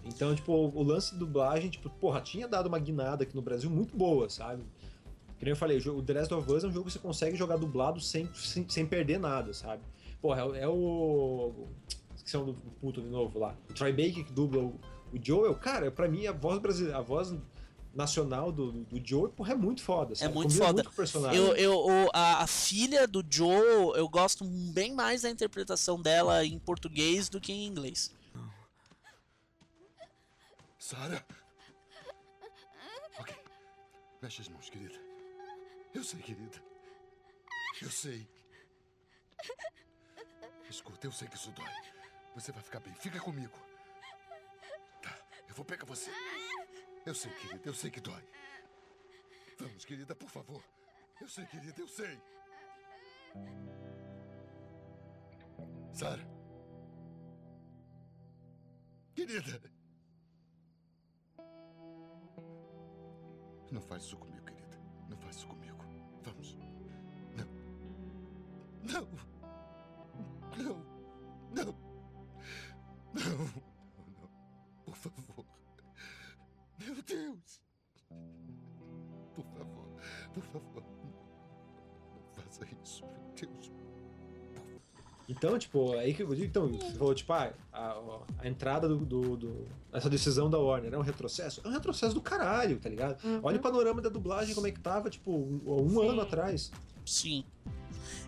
[0.10, 3.70] Então, tipo, o lance de dublagem, tipo, porra, tinha dado uma guinada aqui no Brasil
[3.70, 4.64] muito boa, sabe?
[5.38, 7.38] Que nem eu falei, o The Last of Us é um jogo que você consegue
[7.38, 9.82] jogar dublado sem, sem, sem perder nada, sabe?
[10.22, 11.68] Porra, é, o- é o.
[12.16, 13.56] Esqueci o nome do puto de novo lá.
[13.70, 14.80] O Troy Baker que dubla o,
[15.14, 17.34] o Joel, cara, pra mim a voz brasileira, a voz
[17.96, 20.34] nacional do, do Joel, porra, é muito foda, sabe?
[20.34, 20.84] muito Combina foda.
[20.84, 21.40] muito personagem.
[21.40, 26.60] Eu, eu, a, a filha do Joe, eu gosto bem mais da interpretação dela em
[26.60, 28.12] português do que em inglês.
[30.80, 31.26] Sara?
[33.20, 33.36] Ok.
[34.22, 34.98] Mexe as mãos, querida.
[35.94, 36.64] Eu sei, querida.
[37.82, 38.28] Eu sei.
[40.70, 41.70] Escuta, eu sei que isso dói.
[42.34, 42.94] Você vai ficar bem.
[42.96, 43.60] Fica comigo.
[45.02, 45.18] Tá,
[45.50, 46.12] eu vou pegar você.
[47.06, 48.24] Eu sei, querida, eu sei que dói.
[49.58, 50.64] Vamos, querida, por favor.
[51.20, 52.22] Eu sei, querida, eu sei.
[55.92, 56.26] Sara.
[59.14, 59.79] Querida.
[63.72, 64.80] Não faz isso comigo, querida.
[65.08, 65.78] Não faz isso comigo.
[66.24, 66.58] Vamos.
[67.36, 67.48] Não.
[68.84, 69.08] Não.
[70.58, 70.86] Não.
[71.54, 71.76] Não.
[73.14, 73.26] Não.
[73.94, 74.30] Não.
[74.86, 75.46] Por favor.
[76.80, 77.69] Meu Deus.
[85.40, 87.98] Então, tipo, aí que eu digo, então, você falou, tipo, ah, a,
[88.40, 91.62] a entrada do, do, do- essa decisão da Warner é um retrocesso?
[91.64, 93.24] É um retrocesso do caralho, tá ligado?
[93.24, 93.40] Uhum.
[93.42, 96.72] Olha o panorama da dublagem, como é que tava, tipo, um, um ano atrás.
[97.06, 97.46] Sim.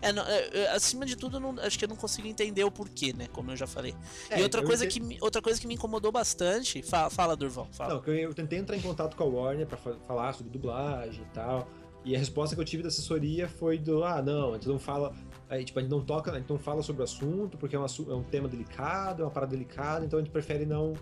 [0.02, 2.72] É, não- é, é, acima de tudo, não- acho que eu não consigo entender o
[2.72, 3.28] porquê, né?
[3.34, 3.94] Como eu já falei.
[4.30, 6.82] É, e outra coisa, entendo- que, me- outra coisa que me incomodou bastante.
[6.82, 7.96] Fala, fala Durval, fala.
[7.96, 10.50] Não, que eu, eu tentei entrar em contato com a Warner pra fa- falar sobre
[10.54, 11.68] dublagem e tal.
[12.06, 14.80] E a resposta que eu tive da assessoria foi do, ah, não, a gente não
[14.80, 15.14] fala,
[15.52, 17.80] aí, tipo, a gente não toca, a gente não fala sobre o assunto, porque é
[17.80, 20.94] um, é um tema delicado, é uma parada delicada, então a gente prefere não,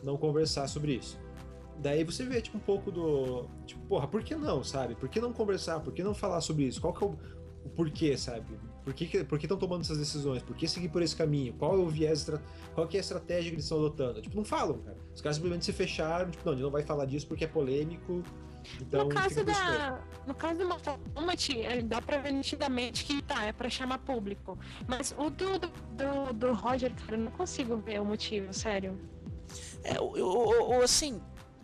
[0.00, 1.18] não conversar sobre isso.
[1.78, 3.46] Daí você vê, tipo, um pouco do.
[3.66, 4.94] Tipo, porra, por que não, sabe?
[4.94, 5.80] Por que não conversar?
[5.80, 6.80] Por que não falar sobre isso?
[6.80, 7.18] Qual que é o,
[7.64, 8.46] o porquê, sabe?
[8.84, 10.40] Por que estão tomando essas decisões?
[10.40, 11.52] Por que seguir por esse caminho?
[11.54, 12.30] Qual é o viés,
[12.74, 14.22] qual que é a estratégia que eles estão adotando?
[14.22, 14.96] Tipo, não falam, cara.
[15.12, 17.48] Os caras simplesmente se fecharam, tipo, não, a gente não vai falar disso porque é
[17.48, 18.22] polêmico.
[18.80, 20.00] Então, no caso da.
[20.26, 23.98] No caso do Mortal Kombat, é, dá pra ver nitidamente que tá, é pra chamar
[23.98, 24.58] público.
[24.86, 28.98] Mas o do, do, do, do Roger, cara, eu não consigo ver o motivo, sério.
[29.84, 31.20] É, o, assim,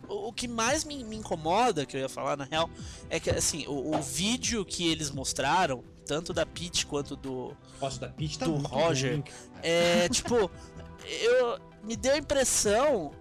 [0.07, 2.69] o, que mais me, me incomoda, que eu ia falar na real,
[3.09, 7.99] é que assim, o, o vídeo que eles mostraram, tanto da Peach quanto do, Nossa,
[7.99, 9.23] da Peach tá do Roger, ruim,
[9.61, 10.49] é tipo,
[11.05, 13.11] eu me deu a impressão,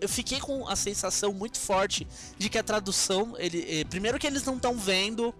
[0.00, 2.06] eu fiquei com a sensação muito forte
[2.38, 5.34] de que a tradução, ele, eh, primeiro que eles não estão vendo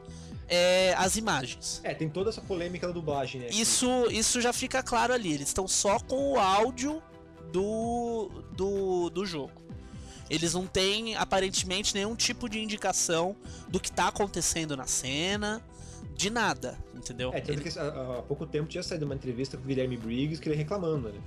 [0.48, 1.80] é, as imagens.
[1.82, 3.48] É, tem toda essa polêmica da dublagem, né?
[3.50, 5.32] Isso, isso já fica claro ali.
[5.32, 7.02] Eles estão só com o áudio
[7.50, 9.62] do, do, do jogo.
[10.28, 13.36] Eles não têm aparentemente nenhum tipo de indicação
[13.68, 15.62] do que tá acontecendo na cena,
[16.14, 17.30] de nada, entendeu?
[17.34, 19.96] É, tanto Ele- que há, há pouco tempo tinha saído uma entrevista com o Guilherme
[19.96, 21.20] Briggs que ele reclamando, né?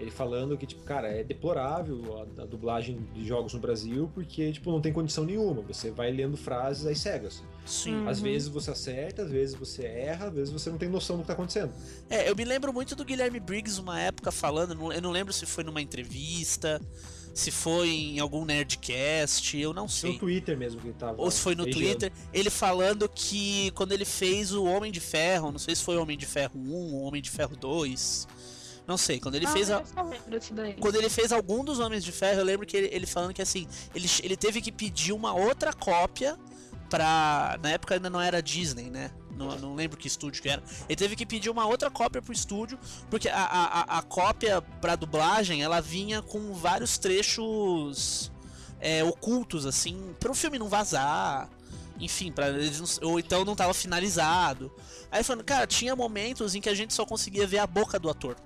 [0.00, 4.50] Ele falando que, tipo, cara, é deplorável a, a dublagem de jogos no Brasil porque,
[4.50, 5.60] tipo, não tem condição nenhuma.
[5.62, 7.42] Você vai lendo frases às cegas.
[7.66, 8.08] Sim.
[8.08, 8.24] Às Uhum.
[8.24, 11.26] vezes você acerta, às vezes você erra, às vezes você não tem noção do que
[11.26, 11.70] tá acontecendo.
[12.08, 15.44] É, eu me lembro muito do Guilherme Briggs uma época falando, eu não lembro se
[15.44, 16.80] foi numa entrevista,
[17.34, 20.18] se foi em algum Nerdcast, eu não No sei.
[20.18, 21.20] Twitter mesmo que ele tava.
[21.20, 21.84] Ou se foi no beijando.
[21.84, 25.96] Twitter, ele falando que quando ele fez o Homem de Ferro, não sei se foi
[25.98, 28.26] o Homem de Ferro 1 ou Homem de Ferro 2,
[28.86, 29.82] não sei, quando ele Ah, fez a,
[30.80, 33.40] quando ele fez algum dos Homens de Ferro, eu lembro que ele, ele falando que
[33.42, 36.36] assim, ele, ele teve que pedir uma outra cópia
[36.88, 37.58] pra.
[37.62, 39.10] Na época ainda não era Disney, né?
[39.36, 40.62] Não, não lembro que estúdio que era.
[40.88, 44.96] Ele teve que pedir uma outra cópia pro estúdio, porque a, a, a- cópia pra
[44.96, 48.30] dublagem ela vinha com vários trechos
[48.80, 51.48] é, ocultos, assim, pro filme não vazar.
[51.98, 54.70] Enfim, pra eles não- ou então não tava finalizado.
[55.10, 58.08] Aí falando, cara, tinha momentos em que a gente só conseguia ver a boca do
[58.10, 58.36] ator.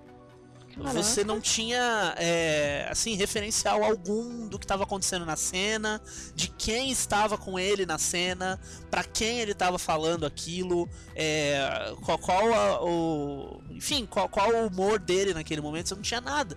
[0.93, 6.01] Você não tinha, é, assim, referencial algum do que estava acontecendo na cena,
[6.35, 8.59] de quem estava com ele na cena,
[8.91, 14.67] pra quem ele estava falando aquilo, é, qual, qual a- o, enfim, qual, qual o
[14.67, 15.89] humor dele naquele momento.
[15.89, 16.57] Você não tinha nada.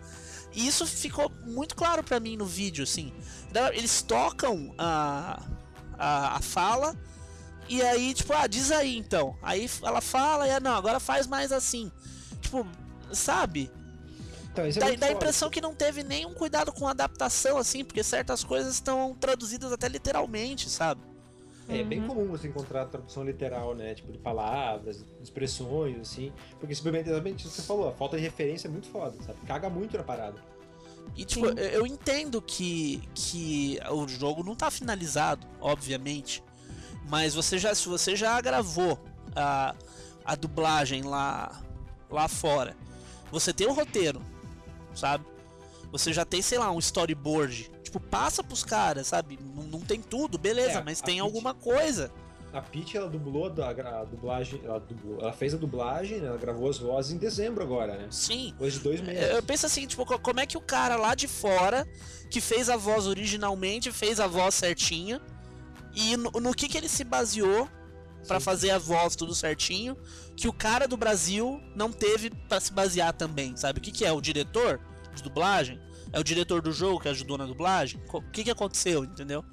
[0.54, 3.14] E isso ficou muito claro pra mim no vídeo, assim.
[3.52, 5.44] Da- Eles tocam a,
[5.98, 6.96] a, a fala
[7.70, 9.38] e aí, tipo, ah, diz aí então.
[9.44, 11.92] Aí ela fala e ah, não, agora faz mais assim.
[12.42, 12.66] Tipo,
[13.12, 13.70] sabe?
[14.58, 17.58] Então, isso é dá, dá a impressão que não teve nenhum cuidado com a adaptação,
[17.58, 21.02] assim, porque certas coisas estão traduzidas até literalmente, sabe?
[21.70, 22.08] É bem Uhum.
[22.08, 23.94] comum você encontrar tradução literal, né?
[23.94, 26.32] Tipo, de palavras, expressões, assim.
[26.60, 29.38] Porque simplesmente, exatamente isso que você falou, a falta de referência é muito foda, sabe?
[29.46, 30.42] Caga muito na parada.
[31.16, 36.44] E tipo, eu, eu entendo que, que o jogo não tá finalizado, obviamente.
[37.10, 38.98] Mas você já, se você já gravou
[39.36, 39.76] a,
[40.26, 41.62] a dublagem lá,
[42.10, 42.76] lá fora,
[43.32, 44.22] você tem o roteiro,
[44.98, 45.26] sabe?
[45.92, 47.72] Você já tem, sei lá, um storyboard.
[47.84, 49.40] Tipo, passa pros caras, sabe?
[49.42, 52.12] Não, não tem tudo, beleza, É, mas tem Peach- alguma coisa.
[52.52, 56.28] A Peach, ela dublou a, a dublagem, ela, dublou- ela fez a dublagem, né?
[56.28, 58.08] ela gravou as vozes em dezembro agora, né?
[58.10, 58.48] Sim.
[58.52, 59.30] Depois de dois meses.
[59.32, 61.88] Eu penso assim, tipo, co- como é que o cara lá de fora,
[62.30, 65.22] que fez a voz originalmente, fez a voz certinha,
[65.94, 67.70] e no, no que que ele se baseou
[68.24, 68.40] Sim.
[68.40, 69.98] fazer a voz tudo certinho,
[70.36, 73.80] que o cara do Brasil não teve pra se basear também, sabe?
[73.80, 74.12] O que que é?
[74.12, 74.80] O diretor
[75.16, 75.80] de dublagem?
[76.12, 78.02] É o diretor do jogo que ajudou na dublagem?
[78.12, 79.44] O que que aconteceu, entendeu?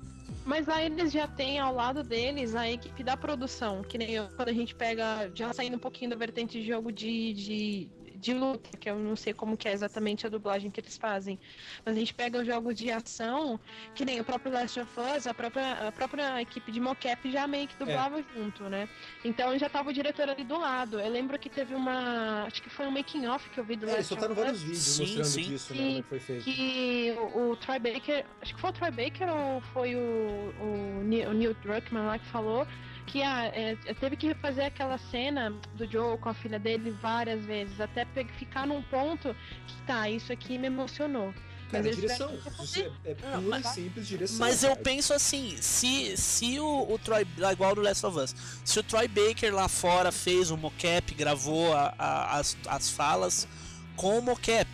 [0.45, 4.29] Mas lá eles já têm ao lado deles a equipe da produção, que nem eu,
[4.37, 7.89] quando a gente pega, já saindo um pouquinho da vertente de jogo de, de,
[8.25, 11.39] de luta, que eu não sei como que é exatamente a dublagem que eles fazem.
[11.85, 13.61] Mas a gente pega os jogos de ação,
[13.95, 17.47] que nem o próprio Last of Us, a própria, a própria equipe de mocap já
[17.47, 18.89] meio que dublava junto, né?
[19.25, 20.99] Então já tava o diretor ali do lado.
[20.99, 22.45] Eu lembro que teve uma.
[22.45, 24.35] Acho que foi um making off que eu vi do É, eles Last of soltaram
[24.35, 24.63] vários Us.
[24.65, 25.43] vídeos Sim, mostrando sim.
[25.43, 25.79] disso, né?
[25.79, 26.45] Que- é que foi feito.
[26.45, 31.01] que o, o Troy Baker, acho que foi o Troy Baker ou foi o, o,
[31.01, 32.67] o Neil Druckmann lá que falou
[33.07, 37.45] que ah, é, teve que refazer aquela cena do Joe com a filha dele várias
[37.45, 38.07] vezes, até
[38.39, 39.35] ficar num ponto
[39.67, 41.33] que tá, isso aqui me emocionou.
[41.71, 42.31] Cara, eles direção.
[42.63, 44.39] Isso é, é Não, pura mas- e simples direção.
[44.39, 44.83] Mas eu cara.
[44.83, 49.09] penso assim, se, se o, o Troy, igual do Last of Us, se o Troy
[49.09, 53.49] Baker lá fora fez o mocap, gravou a- a- as, as falas
[53.97, 54.69] com o mocap,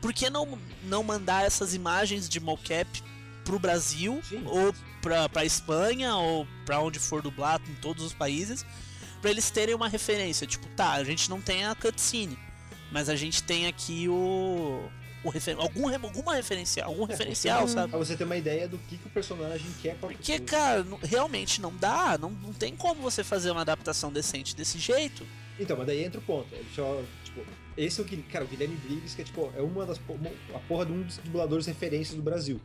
[0.00, 2.88] por que não, não mandar essas imagens de mocap
[3.44, 4.42] pro Brasil Sim.
[4.46, 8.64] ou pra, pra Espanha ou pra onde for dublado em todos os países,
[9.20, 10.46] pra eles terem uma referência.
[10.46, 12.38] Tipo, tá, a gente não tem a cutscene,
[12.90, 14.82] mas a gente tem aqui o.
[15.24, 17.90] o refer, algum, alguma referencial, algum referencial, sabe?
[17.90, 20.86] Pra você ter uma ideia do que, que o personagem quer com a Porque, cara,
[21.02, 25.26] realmente não dá, não, não tem como você fazer uma adaptação decente desse jeito.
[25.60, 26.52] Então, mas daí entra o ponto.
[26.54, 27.42] Ele só, tipo,
[27.76, 30.18] esse é o que, cara, o Guilherme Briggs, que é tipo, é uma das po-
[30.54, 32.60] a porra de um dos dubladores referências do Brasil.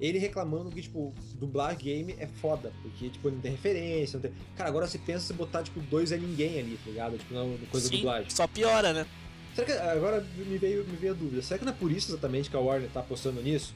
[0.00, 4.32] Ele reclamando que, tipo, dublar game é foda, porque, tipo, não tem referência, não tem...
[4.56, 7.18] Cara, agora você pensa se botar, tipo, dois é ninguém ali, tá ligado?
[7.18, 8.30] Tipo, na coisa Sim, dublagem.
[8.30, 9.06] só piora, né?
[9.54, 12.12] Será que, agora me veio, me veio a dúvida, será que não é por isso
[12.12, 13.74] exatamente que a Warner tá apostando nisso?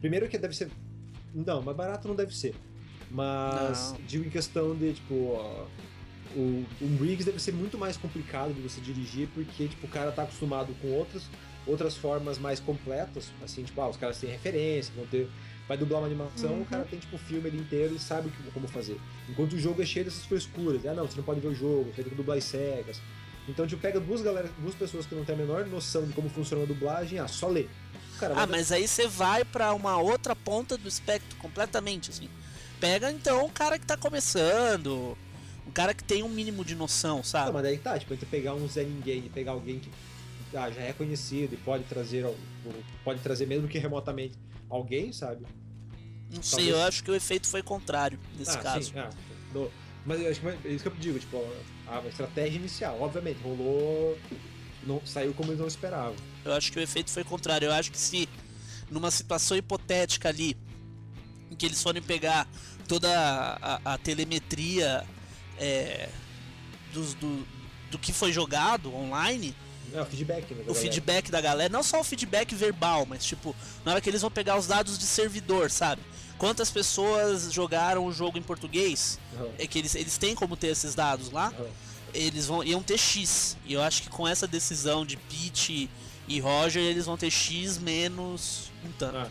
[0.00, 0.70] Primeiro que deve ser...
[1.34, 2.54] Não, mais barato não deve ser.
[3.10, 4.00] Mas, Não.
[4.06, 5.66] digo em questão de, tipo, ó,
[6.34, 10.12] o, o Briggs deve ser muito mais complicado de você dirigir, porque, tipo, o cara
[10.12, 11.24] tá acostumado com outras,
[11.66, 15.28] outras formas mais completas, assim, tipo, ah, os caras têm referência, vão ter...
[15.68, 16.62] Vai dublar uma animação, Uhum.
[16.62, 18.98] o cara tem, tipo, o filme ele inteiro e sabe o que- como fazer.
[19.28, 20.84] Enquanto o jogo é cheio dessas frescuras.
[20.86, 23.00] Ah, não, você não pode ver o jogo, você tem que dublar as cegas.
[23.46, 26.28] Então, tipo, pega duas, galera, duas pessoas que não têm a menor noção de como
[26.30, 27.66] funciona a dublagem, ah, só lê.
[28.16, 32.28] O cara Ah, mas aí você vai pra uma outra ponta do espectro completamente, assim.
[32.80, 35.16] Pega então um cara que tá começando,
[35.66, 37.52] um cara que tem um mínimo de noção, Não, sabe?
[37.52, 39.90] mas daí tá, tipo, entre pegar um Zé Ninguém e pegar alguém que
[40.54, 42.24] ah, já é conhecido e pode trazer,
[43.04, 44.34] pode trazer mesmo que remotamente
[44.70, 45.44] alguém, sabe?
[46.30, 48.90] Não sei, talvez- eu acho que o efeito foi contrário nesse ah, caso.
[48.90, 49.10] Sim, ah,
[49.52, 49.70] no-
[50.04, 51.42] mas acho que é isso que eu digo, tipo,
[51.86, 54.18] a estratégia inicial, obviamente, rolou.
[54.84, 56.14] Não, saiu como eles não esperavam.
[56.44, 57.66] Eu acho que o efeito foi contrário.
[57.66, 58.28] Eu acho que se
[58.90, 60.56] numa situação hipotética ali,
[61.50, 62.48] em que eles forem pegar
[62.86, 65.04] toda a, a- a telemetria
[65.58, 66.08] é,
[66.92, 67.46] dos- do,
[67.90, 69.54] do que foi jogado online,
[69.94, 70.56] É, o feedback, né?
[70.56, 70.80] da o galera.
[70.80, 74.30] feedback da galera, não só o feedback verbal, mas tipo, na hora que eles vão
[74.30, 76.02] pegar os dados de servidor, sabe?
[76.38, 79.18] Quantas pessoas jogaram o jogo em português?
[79.36, 81.48] Aham, É que eles, eles têm como ter esses dados lá.
[81.58, 81.66] aham.
[82.14, 83.56] Eles vão iam ter X.
[83.66, 85.90] E eu acho que com essa decisão de Pete
[86.26, 89.16] e Roger, eles vão ter X menos um tanto.
[89.16, 89.28] Ah.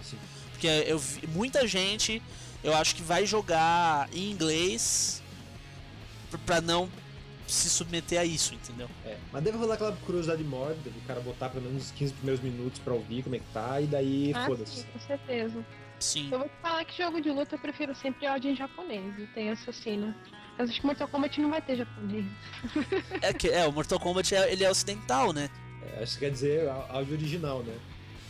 [0.51, 2.21] Porque eu muita gente,
[2.63, 5.21] eu acho que vai jogar em inglês
[6.45, 6.89] pra não
[7.47, 8.89] se submeter a isso, entendeu?
[9.05, 9.17] É.
[9.31, 12.79] Mas deve rolar aquela curiosidade mórbida do cara botar pelo menos os 15 primeiros minutos
[12.79, 14.81] pra ouvir como é que tá, e daí Ah, foda-se.
[14.81, 15.65] sim, com certeza.
[15.99, 16.29] Sim.
[16.31, 19.27] Eu vou te falar que jogo de luta eu prefiro sempre áudio em japonês, eu
[19.33, 20.15] tenho essa sina.
[20.57, 22.25] Mas acho que Mortal Kombat não vai ter japonês.
[23.21, 25.49] É que é, o Mortal Kombat é, ele é ocidental, né?
[25.95, 27.75] É, isso quer dizer áudio original, né?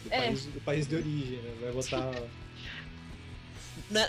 [0.04, 0.22] Do, É.
[0.28, 1.54] país, do país de origem, né?
[1.62, 2.12] Vai botar.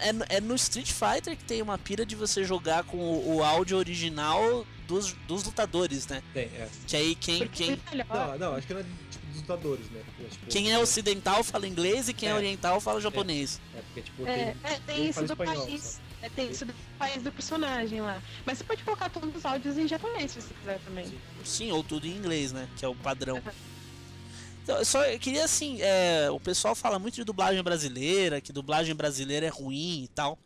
[0.00, 3.36] É, no- é no Street Fighter que tem uma pira de você jogar com o,
[3.36, 6.22] o áudio original dos, dos lutadores, né?
[6.34, 6.68] Tem, é.
[6.86, 8.06] Que aí quem, Porque quem, é melhor.
[8.10, 10.02] Não, não, acho que não é tipo dos lutadores, né?
[10.04, 12.34] Porque, tipo, quem é ocidental fala inglês e quem é, É.
[12.34, 13.60] oriental fala japonês.
[13.74, 14.72] É, porque, tipo, É, tem.
[14.72, 16.00] é, tem isso fala do espanhol, país.
[16.20, 18.20] É, tem isso do país do personagem lá.
[18.44, 21.06] Mas você pode colocar todos os áudios em japonês se você quiser também.
[21.06, 21.18] Sim.
[21.44, 22.68] Sim, ou tudo em inglês, né?
[22.76, 23.40] Que é o padrão.
[24.68, 28.52] Então, eu só eu queria assim, é, o pessoal fala muito de dublagem brasileira, que
[28.52, 30.38] dublagem brasileira é ruim e tal.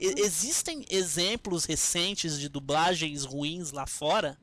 [0.00, 4.38] E- existem exemplos recentes de dublagens ruins lá fora?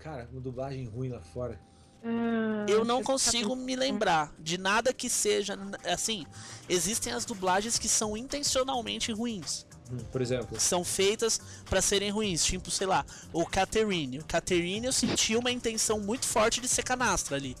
[0.00, 1.60] Cara, uma dublagem ruim lá fora.
[2.02, 6.26] Ah, Eu não tá consigo me lembrar de nada que seja assim.
[6.68, 9.64] Existem as dublagens que são intencionalmente ruins.
[9.92, 10.58] Hum, por exemplo.
[10.60, 14.18] são feitas pra serem ruins, tipo, sei lá, o Caterine.
[14.18, 17.56] O Caterine eu senti uma intenção muito forte de ser canastra ali.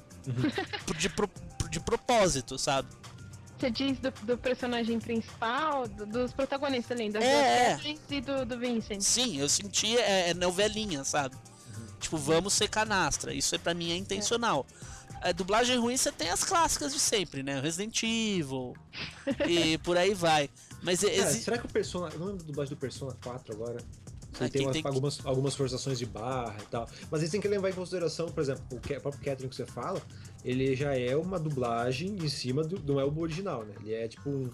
[0.98, 1.30] De, pro-
[1.70, 2.88] de propósito, sabe?
[3.58, 7.96] Você diz do, do personagem principal, do- dos protagonistas ali, das É, é.
[8.10, 9.00] e do, do Vincent.
[9.00, 11.36] Sim, eu senti é, é novelinha, sabe?
[11.98, 13.34] Tipo, vamos ser canastra.
[13.34, 14.64] Isso é pra mim é intencional.
[15.20, 17.58] A dublagem ruim você tem as clássicas de sempre, né?
[17.60, 18.74] Resident Evil
[19.48, 20.48] e por aí vai.
[20.80, 22.08] Mas Cara, exi- será que o Persona.
[22.12, 23.78] Eu não lembro da dublagem do Persona 4 agora.
[24.40, 26.88] Ele tem, umas- tem que- algumas, algumas forçações de barra e tal.
[27.10, 29.66] Mas eles têm que levar em consideração, por exemplo, o Ca- próprio Catherine que você
[29.66, 30.00] fala,
[30.44, 32.80] ele já é uma dublagem em cima do.
[32.84, 33.74] Não é o original, né?
[33.80, 34.50] Ele é tipo um.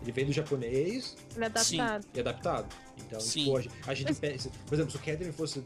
[0.00, 1.80] Ele vem do japonês Ele é Sim.
[1.80, 2.06] adaptado.
[2.14, 2.76] e adaptado.
[3.04, 3.40] Então, Sim.
[3.44, 5.62] tipo, a gente, a gente pe- se- por exemplo, se o Catherine fosse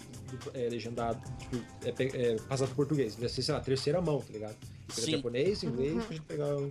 [0.55, 4.33] é, legendado, tipo, é, é, passado por português, ia ser, sei lá, terceira mão, tá
[4.33, 4.53] ligado?
[4.63, 5.11] Ele pega Sim.
[5.13, 6.01] japonês, inglês, Uhum.
[6.01, 6.71] pra gente pegar o.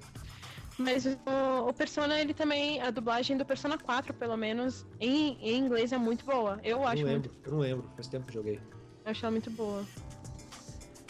[0.78, 5.58] Mas o, o Persona, ele também, a dublagem do Persona 4, pelo menos, em, em
[5.58, 6.60] inglês é muito boa.
[6.64, 8.60] Eu Eu acho não muito, lembro, eu não lembro, faz tempo que joguei.
[9.06, 9.86] eu acho ela muito boa.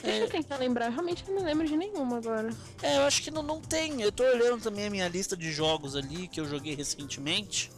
[0.04, 0.24] Deixa É.
[0.24, 2.50] eu tentar lembrar, realmente eu não lembro de nenhuma agora.
[2.82, 4.02] É, eu acho que não, não tem.
[4.02, 7.72] Eu tô olhando também a minha lista de jogos ali que eu joguei recentemente.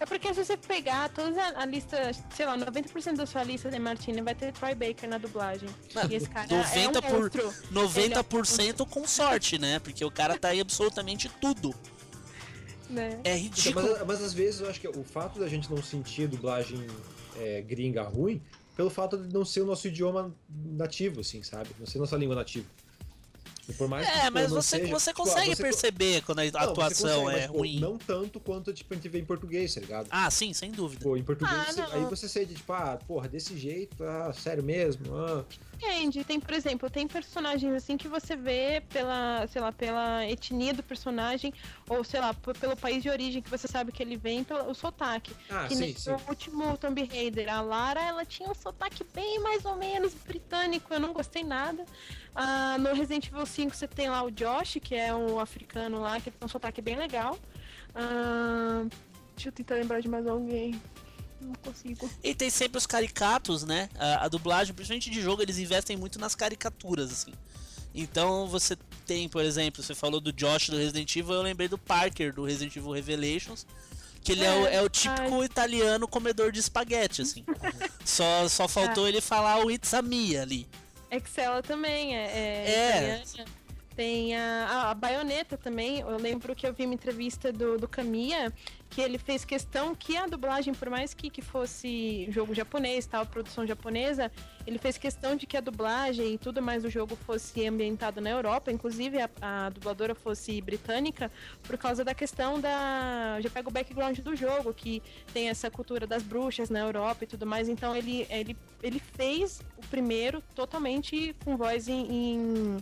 [0.00, 3.70] É porque se você pegar toda a, a lista, sei lá, 90% da sua lista
[3.70, 5.68] de Martini vai ter Troy Baker na dublagem.
[6.10, 7.54] E esse cara 90 é um por- monstro.
[7.72, 9.78] 90% com sorte, né?
[9.80, 11.74] Porque o cara tá em absolutamente tudo.
[12.88, 13.20] né?
[13.24, 13.90] É Então, ridículo.
[13.98, 16.86] mas, mas às vezes eu acho que o fato da gente não sentir dublagem
[17.36, 18.40] é, gringa ruim,
[18.76, 21.70] pelo fato de não ser o nosso idioma nativo, assim, sabe?
[21.78, 22.66] Não ser nossa língua nativa.
[23.76, 26.38] Por mais que, É, tipo, mas você, seja- você tipo, ah, consegue você- perceber quando
[26.38, 27.78] a Não, atuação consegue, é mas, tipo, ruim.
[27.80, 30.06] Não tanto quanto tipo, a gente vê em português, tá ligado?
[30.10, 31.02] Ah, sim, sem dúvida.
[31.04, 34.62] Pô, em português, Ah, você- aí você sente, tipo, ah, porra, desse jeito, ah, sério
[34.62, 35.44] mesmo, ah.
[35.78, 40.74] Depende, tem, por exemplo, tem personagens assim que você vê pela, sei lá, pela etnia
[40.74, 41.54] do personagem,
[41.88, 44.74] ou sei lá, pelo país de origem que você sabe que ele vem, pelo o
[44.74, 45.32] sotaque.
[45.48, 46.10] Ah, que sim, sim.
[46.10, 50.92] no último Tomb Raider, a Lara, ela tinha um sotaque bem mais ou menos britânico,
[50.92, 51.84] eu não gostei nada.
[52.34, 56.20] Ah, no Resident Evil 5 você tem lá o Josh, que é um africano lá,
[56.20, 57.38] que tem um sotaque bem legal.
[57.94, 58.84] Ah,
[59.36, 60.80] deixa eu tentar lembrar de mais alguém.
[61.40, 62.10] Não consigo.
[62.22, 63.88] E tem sempre os caricatos, né?
[63.96, 67.32] A, a dublagem, principalmente de jogo, eles investem muito nas caricaturas, assim.
[67.94, 71.78] Então você tem, por exemplo, você falou do Josh do Resident Evil, eu lembrei do
[71.78, 73.66] Parker do Resident Evil Revelations.
[74.22, 77.44] Que ele é, o, É, é o típico italiano comedor de espaguete, assim.
[78.04, 80.68] só, só faltou ele falar o It's a me ali.
[81.10, 82.24] Excel também é.
[82.24, 83.44] é, É.
[83.98, 85.98] Tem a, a, a baioneta também.
[85.98, 88.52] Eu lembro que eu vi uma entrevista do, do Kamiya
[88.88, 93.26] que ele fez questão que a dublagem, por mais que, que fosse jogo japonês, tal,
[93.26, 94.30] produção japonesa,
[94.64, 98.30] ele fez questão de que a dublagem e tudo mais do jogo fosse ambientado na
[98.30, 101.28] Europa, inclusive a, a dubladora fosse britânica,
[101.64, 103.40] por causa da questão da.
[103.40, 105.02] Já pega o background do jogo, que
[105.34, 107.68] tem essa cultura das bruxas na Europa e tudo mais.
[107.68, 112.76] Então ele, ele, ele fez o primeiro totalmente com voz em, em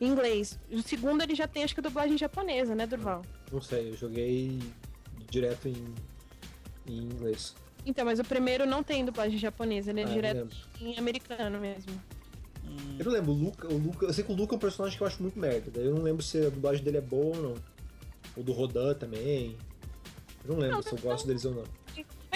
[0.00, 0.58] em inglês.
[0.70, 3.22] O segundo ele já tem acho que a dublagem japonesa, né, Durval?
[3.52, 4.58] Não sei, eu joguei
[5.30, 5.84] direto em,
[6.86, 7.54] em inglês.
[7.86, 11.92] Então, mas o primeiro não tem dublagem japonesa, ele é Ah, direto em americano mesmo.
[12.98, 14.96] Eu não lembro, o Luca, o Luca, eu sei que o Luca é um personagem
[14.96, 17.36] que eu acho muito merda, daí eu não lembro se a dublagem dele é boa
[17.36, 17.54] ou não.
[18.36, 19.56] O do Rodan também.
[20.44, 21.64] Eu não lembro Não, se eu não- gosto deles ou não.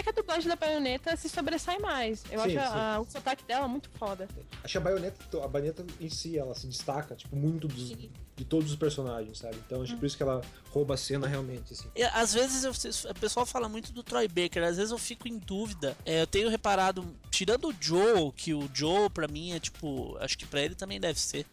[0.03, 2.25] É que a dublagem da baioneta se sobressai mais.
[2.29, 2.77] Eu Sim, acho sim.
[2.79, 4.29] a- o sotaque dela muito foda.
[4.65, 7.91] Acho que a baioneta, a baioneta em si, ela se destaca, tipo, muito dos-
[8.35, 9.57] de todos os personagens, sabe?
[9.65, 11.89] Então acho por isso que ela rouba a cena realmente, assim.
[11.95, 15.29] E, às vezes eu- o pessoal fala muito do Troy Baker, às vezes eu fico
[15.29, 15.97] em dúvida.
[16.05, 20.37] É, eu tenho reparado, tirando o Joe, que o Joe pra mim é tipo, acho
[20.37, 21.47] que pra ele também deve ser,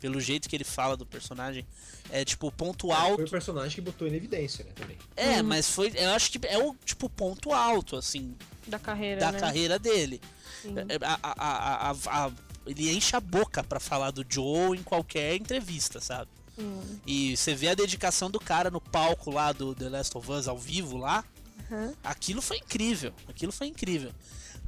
[0.00, 1.66] pelo jeito que ele fala do personagem,
[2.10, 3.22] é tipo o ponto Foi alto.
[3.24, 4.96] o personagem que botou em evidência, né, também.
[5.16, 8.34] É, mas foi, eu acho que é o tipo ponto alto assim
[8.66, 9.38] Da carreira, da né?
[9.40, 10.20] carreira dele.
[10.62, 10.74] Sim.
[10.88, 12.32] É, a- a- a- a- a-
[12.66, 16.30] ele enche a boca pra falar do Joe em qualquer entrevista, sabe?
[16.56, 17.00] Sim.
[17.06, 20.46] E você vê a dedicação do cara no palco lá do The Last of Us
[20.48, 21.24] ao vivo lá.
[21.70, 21.94] Aham.
[22.04, 23.12] Aquilo foi incrível.
[23.28, 24.10] Aquilo foi incrível.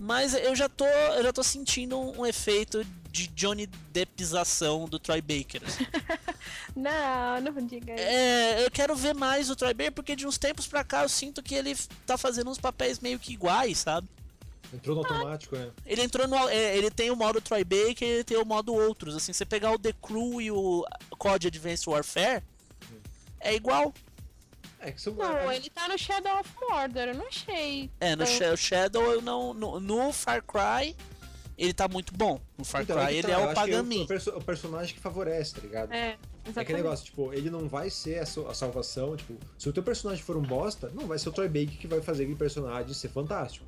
[0.03, 4.99] Mas eu já tô, eu já tô sentindo um, um efeito de Johnny Deppização do
[4.99, 5.63] Troy Baker.
[5.65, 5.87] assim.
[6.75, 8.03] Não, não diga isso.
[8.03, 11.09] é, eu quero ver mais o Troy Baker porque de uns tempos pra cá eu
[11.09, 14.09] sinto que ele tá fazendo uns papéis meio que iguais, sabe?
[14.75, 15.71] Entrou no automático, né?
[15.87, 16.49] Ele entrou no.
[16.49, 19.15] é, ele tem o modo Troy Baker e ele tem o modo outros.
[19.15, 22.43] Assim, você pegar o The Crew e o COD Advanced Warfare,
[23.39, 23.95] é igual.
[24.83, 25.11] É que.
[25.11, 27.91] Não, ele tá no Shadow of Mordor, eu não achei.
[28.01, 28.25] É, no
[28.57, 29.55] Shadow eu não.
[29.55, 30.97] No, no Far Cry,
[31.57, 32.41] ele tá muito bom.
[32.59, 34.03] No Far Então, Cry aí que ele tá, é o Pagamin.
[34.03, 35.93] o, perso- o personagem que favorece, tá ligado?
[35.93, 36.73] É, É aquele exatamente.
[36.83, 40.23] negócio, tipo, ele não vai ser a, so- a salvação, tipo, se o teu personagem
[40.23, 43.09] for um bosta, não vai ser o Troy Baker que vai fazer aquele personagem ser
[43.09, 43.65] fantástico.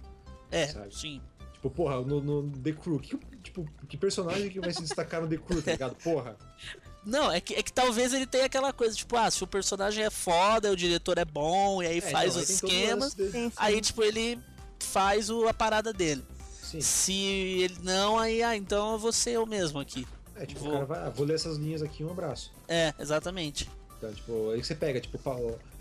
[0.51, 0.95] É, sabe?
[0.95, 1.23] sim.
[1.53, 5.29] Tipo, porra, no, no The Crew, que, tipo, que personagem que vai se destacar no
[5.29, 5.95] The Crew, tá ligado?
[6.03, 6.37] Porra.
[7.05, 10.05] Não, é que, é que talvez ele tenha aquela coisa, tipo, ah, se o personagem
[10.05, 13.17] é foda, o diretor é bom, e aí É, faz aí os esquemas,
[13.57, 14.39] aí, tipo, ele
[14.81, 16.25] faz o, a parada dele.
[16.63, 16.81] Sim.
[16.81, 20.07] Se ele não, aí, ah, então eu vou ser eu mesmo aqui.
[20.37, 22.53] É, tipo, Vou- o cara vai, ah, vou ler essas linhas aqui, um abraço.
[22.67, 23.71] É, exatamente.
[23.97, 25.19] Então, tipo, aí você pega, tipo,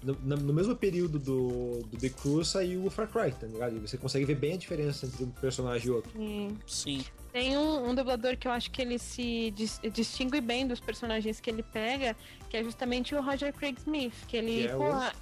[0.04, 3.76] no, no mesmo período do, do The Crew saiu o Far Cry, tá ligado?
[3.76, 6.12] E você consegue ver bem a diferença entre um personagem e outro.
[6.12, 6.58] Sim.
[6.68, 7.06] Sim.
[7.34, 11.40] Tem um, um dublador que eu acho que ele se dis- distingue bem dos personagens
[11.40, 12.16] que ele pega,
[12.50, 15.14] que é justamente o Roger Craig Smith, que ele, Que é o- porra,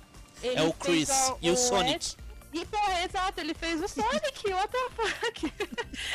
[0.44, 1.96] ele É o Chris a- e o Sonic.
[1.96, 2.18] Ash-
[2.54, 5.54] E, porra, exato, ele fez o Sonic, what the fuck?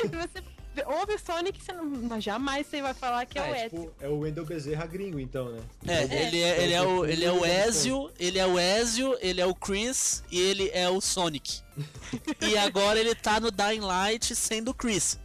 [0.12, 3.54] você ouve o Sonic, você não, mas jamais você vai falar que é Ah, o
[3.54, 3.80] é, Ezio.
[3.80, 5.60] tipo, é o Wendell Bezerra gringo, então, né?
[5.88, 7.66] É, ele é, ele é o, ele é o É.
[7.66, 11.62] Ezio, ele é o Ezio, ele é o Chris e ele é o Sonic.
[12.46, 15.18] e agora ele tá no Dying Light sendo o Chris.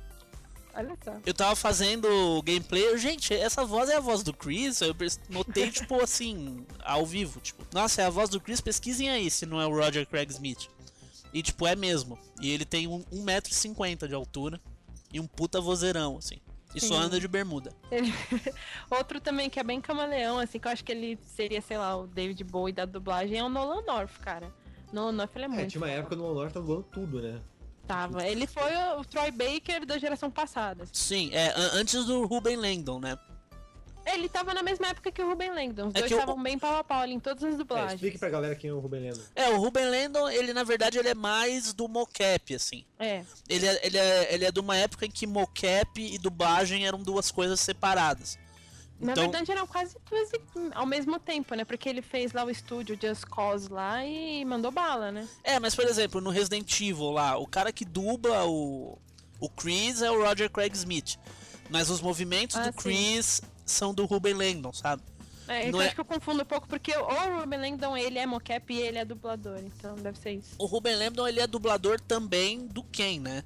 [0.73, 1.17] Olha só.
[1.25, 4.79] Eu tava fazendo o gameplay, eu, gente, essa voz é a voz do Chris?
[4.81, 4.95] Eu
[5.29, 9.45] notei, tipo, assim, ao vivo, tipo, nossa, é a voz do Chris, pesquisem aí se
[9.45, 10.67] não é o Roger Craig Smith.
[11.33, 12.17] E, tipo, é mesmo.
[12.41, 14.59] E ele tem um, 1,50m de altura
[15.13, 16.37] e um puta vozeirão, assim.
[16.73, 16.87] E Sim.
[16.87, 17.73] só anda de bermuda.
[17.91, 18.13] Ele-
[18.89, 21.95] Outro também que é bem camaleão, assim, que eu acho que ele seria, sei lá,
[21.97, 24.53] o David Bowie da dublagem, é o Nolan North, cara.
[24.93, 25.69] Nolan North, ele é É, muito.
[25.69, 27.41] tinha uma época no Honor tava voando tudo, né?
[27.91, 28.25] Tava.
[28.25, 30.85] Ele foi o Troy Baker da geração passada.
[30.93, 33.17] Sim, é an- antes do Ruben Langdon, né?
[34.05, 35.89] Ele tava na mesma época que o Ruben Langdon.
[35.89, 37.57] Os É dois que o- estavam bem pau a pau ali em todas as É,
[37.57, 37.93] dublagens.
[37.95, 39.21] explique pra galera quem é o Ruben Lendo.
[39.35, 42.83] É, o Ruben Landon, ele na verdade ele é mais do mocap, assim.
[42.97, 43.23] É.
[43.49, 47.03] Ele é, ele, é, ele é de uma época em que mocap e dublagem eram
[47.03, 48.39] duas coisas separadas.
[49.01, 50.29] Na Então, verdade eram quase duas
[50.75, 51.65] ao mesmo tempo, né?
[51.65, 55.27] Porque ele fez lá o estúdio Just Cause lá e mandou bala, né?
[55.43, 58.97] é, mas por exemplo, no Resident Evil lá, o cara que dubla o,
[59.39, 61.17] o Chris é o Roger Craig Smith.
[61.69, 62.89] Mas os movimentos Ah, do sim.
[62.89, 65.01] Chris são do Ruben Langdon, sabe?
[65.47, 68.25] É, eu é- acho que eu confundo um pouco, porque o Ruben Langdon, ele é
[68.25, 70.49] mocap e ele é dublador, então deve ser isso.
[70.57, 73.43] O Ruben Langdon ele é dublador também do Ken, né?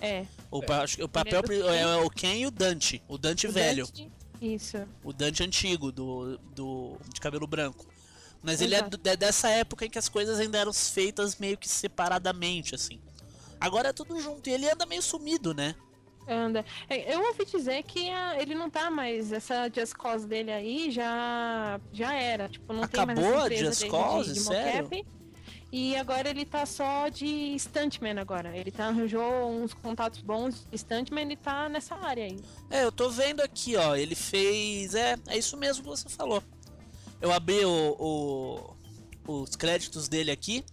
[0.00, 0.26] É.
[0.50, 1.68] O, que o papel do pri- Ken.
[1.74, 3.02] é o Ken e o Dante.
[3.08, 3.86] O Dante O velho.
[3.86, 4.78] Dante- Isso.
[5.02, 7.86] O Dante antigo, do, do de cabelo branco.
[8.42, 8.96] Mas ele é, Exato.
[8.96, 13.00] do- é dessa época em que as coisas ainda eram feitas meio que separadamente, assim.
[13.60, 14.48] Agora é tudo junto.
[14.48, 15.74] E ele anda meio sumido, né?
[16.28, 16.64] Anda.
[16.88, 19.32] É, Eu ouvi dizer que ah, ele não tá mais.
[19.32, 22.48] Essa Just Cause dele aí já, já era.
[22.48, 24.28] Tipo, não tem mais Acabou essa a empresa Just Cause?
[24.32, 24.82] de, de Sério?
[24.84, 25.06] mocap.
[25.72, 28.56] E agora ele tá só de stuntman agora.
[28.56, 32.38] Ele tá, arranjou uns contatos bons de stuntman, ele tá nessa área aí.
[32.70, 33.96] É, eu tô vendo aqui, ó.
[33.96, 34.94] Ele fez.
[34.94, 36.42] É, é isso mesmo que você falou.
[37.20, 38.76] Eu abri o,
[39.26, 40.64] o- os créditos dele aqui.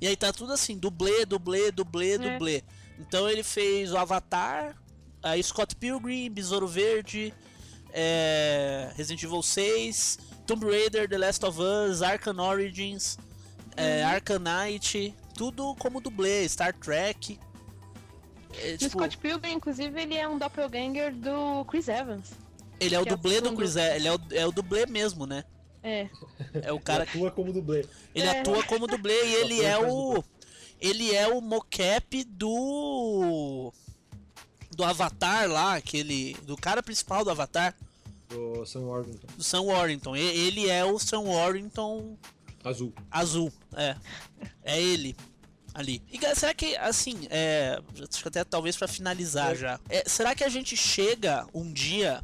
[0.00, 2.18] E aí tá tudo assim: dublê, dublê, dublê, É.
[2.18, 2.64] dublê.
[2.98, 4.76] Então ele fez o Avatar,
[5.22, 7.34] a Scott Pilgrim, Besouro Verde,
[7.92, 13.18] é, Resident Evil 6, Tomb Raider, The Last of Us, Arkham Origins,
[13.76, 14.02] é,
[14.38, 17.38] Knight, tudo como dublê, Star Trek.
[18.54, 22.30] É, O tipo, Scott Pilgrim, inclusive, ele é um doppelganger do Chris Evans.
[22.78, 24.52] ele é o que é o dublê do Chris Evans, ele é o, é o
[24.52, 25.44] dublê mesmo, né?
[25.82, 26.08] É.
[26.62, 27.84] É o cara que Atua como dublê.
[28.14, 28.40] ele É.
[28.40, 30.22] atua como dublê e ele é o
[30.80, 33.72] ele é o mocap do
[34.70, 37.74] do Avatar lá, aquele do cara principal do Avatar,
[38.28, 39.26] Do Sam Worthington.
[39.36, 40.16] do Sam Warrington.
[40.16, 42.16] Ele é o Sam Warrington
[42.64, 42.92] Azul.
[43.10, 43.96] azul, é.
[44.62, 45.16] É ele
[45.74, 46.02] ali.
[46.12, 49.54] E será que assim, é, acho que até talvez pra finalizar É.
[49.56, 49.80] já.
[49.88, 52.22] É, será que a gente chega um dia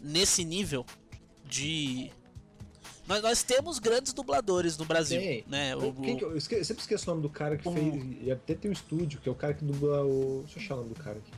[0.00, 0.84] nesse nível
[1.44, 2.10] de
[3.06, 5.44] nós, nós temos grandes dubladores no Brasil, Tem.
[5.46, 5.76] né?
[5.76, 7.72] O- Quem que eu, eu esque- eu sempre esqueço o nome do cara que O-
[7.72, 8.16] fez.
[8.22, 10.42] E até tem um estúdio, que é o cara que dubla o.
[10.44, 11.30] Deixa eu achar o nome do cara aqui.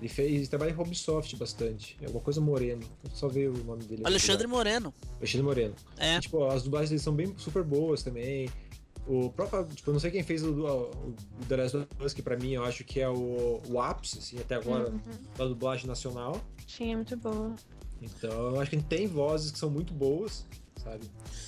[0.00, 0.32] Ele fez.
[0.32, 1.96] Ele trabalha em Ubisoft bastante.
[2.00, 2.82] É alguma coisa Moreno.
[3.14, 4.02] Só ver o nome dele.
[4.02, 4.58] aqui Alexandre agora.
[4.70, 4.94] Moreno.
[5.18, 5.74] Alexandre Moreno.
[5.96, 6.16] É.
[6.16, 8.48] E, tipo, as dublagens dele são bem super boas também.
[9.06, 11.14] O próprio, tipo, eu não sei quem fez o, o, o
[11.48, 14.38] The Last of Us, que pra mim eu acho que é o, o ápice, assim,
[14.38, 15.00] até agora, Uhum.
[15.36, 16.38] da dublagem nacional.
[16.66, 17.54] Sim, é muito boa.
[18.02, 20.44] Então, eu acho que a gente tem vozes que são muito boas,
[20.84, 21.04] sabe?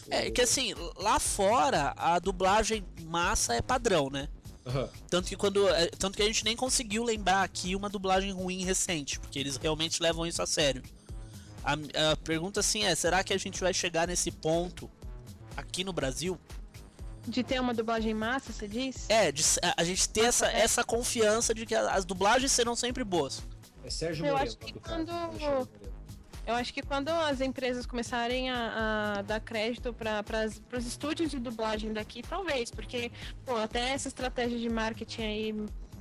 [0.08, 4.28] É O- que assim, lá fora a dublagem massa é padrão, né?
[4.66, 4.88] Aham.
[5.08, 5.68] Tanto que quando.
[5.68, 9.56] é, Tanto que a gente nem conseguiu lembrar aqui uma dublagem ruim recente, porque eles
[9.56, 10.82] realmente levam isso a sério.
[11.64, 11.72] A,
[12.12, 14.90] a pergunta assim é, será que a gente vai chegar nesse ponto
[15.56, 16.38] aqui no Brasil?
[17.26, 19.04] De ter uma dublagem massa, você diz?
[19.08, 20.60] É, de, a, a gente ter essa, é.
[20.60, 23.42] essa confiança de que as dublagens serão sempre boas.
[23.84, 24.48] É Sérgio Eu Moreno.
[24.50, 25.68] acho que quando- Moreno.
[26.50, 30.24] Eu acho que quando as empresas começarem a, a dar crédito para
[30.76, 33.12] os estúdios de dublagem daqui, talvez, porque
[33.46, 35.54] pô, até essa estratégia de marketing aí,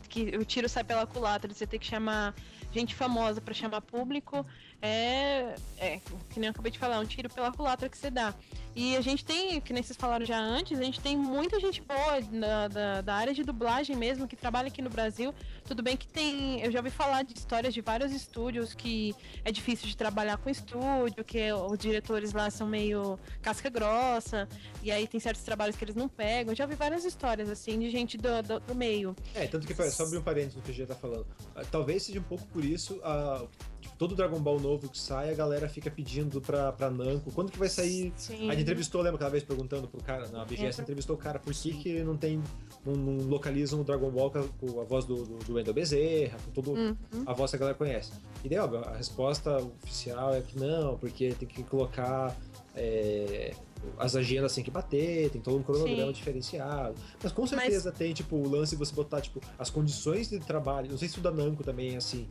[0.09, 2.33] que o tiro sai pela culatra, de você ter que chamar
[2.71, 4.43] gente famosa para chamar público,
[4.81, 5.99] é, é,
[6.29, 8.33] que nem eu acabei de falar, é um tiro pela culatra que você dá.
[8.75, 11.81] E a gente tem, que nem vocês falaram já antes, a gente tem muita gente
[11.81, 15.33] boa da, da, da área de dublagem mesmo, que trabalha aqui no Brasil.
[15.65, 16.61] Tudo bem que tem.
[16.61, 19.13] Eu já ouvi falar de histórias de vários estúdios que
[19.43, 24.47] é difícil de trabalhar com estúdio, que os diretores lá são meio casca grossa,
[24.81, 26.53] e aí tem certos trabalhos que eles não pegam.
[26.53, 29.13] Eu já ouvi várias histórias, assim, de gente do, do, do meio.
[29.35, 31.27] É, tanto que, só abrir um parênteses no que a gente tá falando.
[31.53, 33.45] Ah, Talvez seja um pouco por isso, a,
[33.79, 37.51] tipo, todo Dragon Ball novo que sai, a galera fica pedindo pra, pra Namco, quando
[37.51, 38.13] que vai sair?
[38.15, 38.49] Sim.
[38.49, 40.83] A gente entrevistou, lembra aquela vez perguntando pro cara, na BGS Uhum.
[40.83, 42.41] entrevistou o cara, por que que não tem,
[42.85, 46.51] não, não localizam o Dragon Ball com a, voz do, do, do Wendel Bezerra, com
[46.51, 46.95] todo Uhum.
[47.25, 48.11] a voz que a galera conhece.
[48.43, 52.35] E daí, óbvio, a resposta oficial é que não, porque tem que colocar
[52.75, 53.53] é,
[53.97, 56.11] as agendas tem que bater, tem todo um cronograma Sim.
[56.13, 56.95] diferenciado.
[57.21, 60.89] Mas com certeza tem, tipo, o lance de você botar, tipo, as condições de trabalho.
[60.89, 62.27] Não sei se o da Namco também é assim.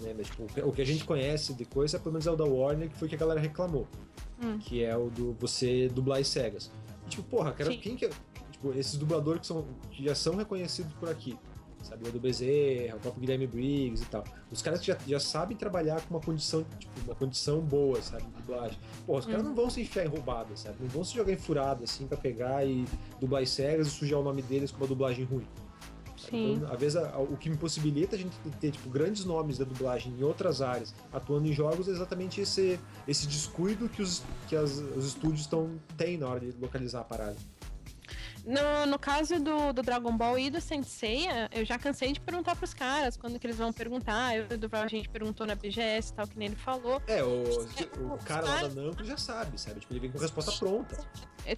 [0.00, 0.14] Né?
[0.16, 2.88] Mas, tipo, o que a gente conhece de coisa, pelo menos é o da Warner,
[2.88, 3.86] que foi que a galera reclamou.
[4.42, 4.58] Hum.
[4.58, 6.70] Que é o do você dublar as cegas.
[7.06, 7.78] E, tipo, porra, cara, Sim.
[7.78, 8.06] quem que.
[8.06, 8.10] é-
[8.52, 11.36] Tipo, esses dubladores que, são, que já são reconhecidos por aqui.
[11.82, 12.04] sabe?
[12.04, 14.22] O Edu Bezerra, o próprio Guilherme Briggs e tal.
[14.52, 18.22] Os caras que já, já sabem trabalhar com uma condição, tipo, uma condição boa, sabe?
[18.22, 18.78] De dublagem.
[19.04, 20.76] Pô, os caras não vão se enfiar em roubada, sabe?
[20.78, 22.84] Não vão se jogar em furada, assim, pra pegar e
[23.20, 25.44] dublar as cegas e sujar o nome deles com uma dublagem ruim.
[26.30, 26.54] Sim.
[26.54, 29.64] Então, às vezes, a- o que me possibilita a gente ter tipo, grandes nomes da
[29.64, 34.56] dublagem em outras áreas atuando em jogos é exatamente esse, esse descuido que os, que
[34.56, 37.36] as- os estúdios tão, têm na hora de localizar a parada.
[38.44, 42.56] No, no caso do, do Dragon Ball e do Senseiya, eu já cansei de perguntar
[42.56, 44.34] pros caras quando que eles vão perguntar.
[44.36, 47.00] Eu, a gente perguntou na BGS e tal, que nem ele falou.
[47.06, 49.80] É, o, o cara lá da Namco já sabe, sabe?
[49.80, 50.98] Tipo, ele vem com resposta pronta.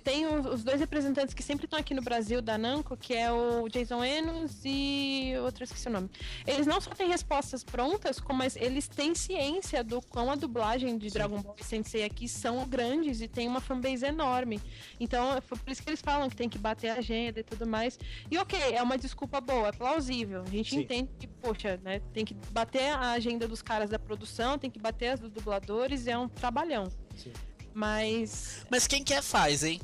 [0.02, 3.30] Tenho os- os dois representantes que sempre estão aqui no Brasil da Namco, que é
[3.32, 6.10] o Jason Enos e outro esqueci o nome.
[6.46, 11.08] Eles não só têm respostas prontas, como eles têm ciência do quão a dublagem de
[11.10, 14.60] Dragon Ball e Sensei aqui são grandes e tem uma fanbase enorme.
[15.00, 17.66] Então, foi por isso que eles falam que tem que bater a agenda e tudo
[17.66, 17.98] mais.
[18.30, 20.42] E ok, é uma desculpa boa, é plausível.
[20.42, 20.80] A gente Sim.
[20.82, 24.78] entende que, poxa, né, tem que bater a agenda dos caras da produção, tem que
[24.78, 26.88] bater as dos dubladores, é um trabalhão.
[27.16, 27.32] Sim.
[27.72, 29.80] Mas Mas quem quer faz, hein?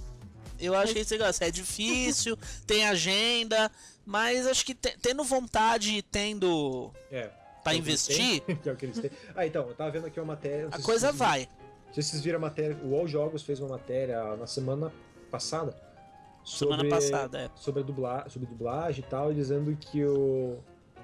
[0.58, 2.36] Eu acho que esse negócio é difícil,
[2.66, 3.70] tem agenda,
[4.04, 7.30] mas acho que te- tendo vontade e tendo É.
[7.64, 9.10] pra investir, têm, que é o que eles têm.
[9.34, 10.68] Ah, então, eu tava vendo aqui uma matéria.
[10.70, 11.48] a coisa vocês- vai.
[11.92, 12.76] Se vocês viram a matéria.
[12.84, 14.92] O All Jogos fez uma matéria na semana
[15.30, 15.74] passada.
[16.44, 17.50] Semana sobre- passada, é.
[17.54, 20.58] sobre, a dubla, sobre dublagem e tal, dizendo que o,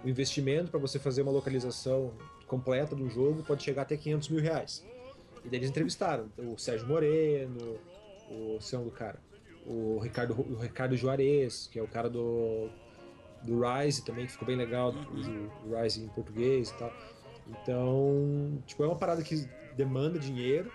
[0.05, 2.13] o investimento para você fazer uma localização
[2.47, 4.85] completa do jogo pode chegar até 500 mil reais.
[5.45, 7.79] E daí eles entrevistaram o Sérgio Moreno,
[8.31, 9.19] o seu do cara,
[9.67, 12.69] o Ricardo, o Ricardo Juarez, que é o cara do,
[13.43, 16.93] do Rise também, que ficou bem legal, o, o Rise em português e tal.
[17.49, 20.71] Então, tipo, é uma parada que demanda dinheiro,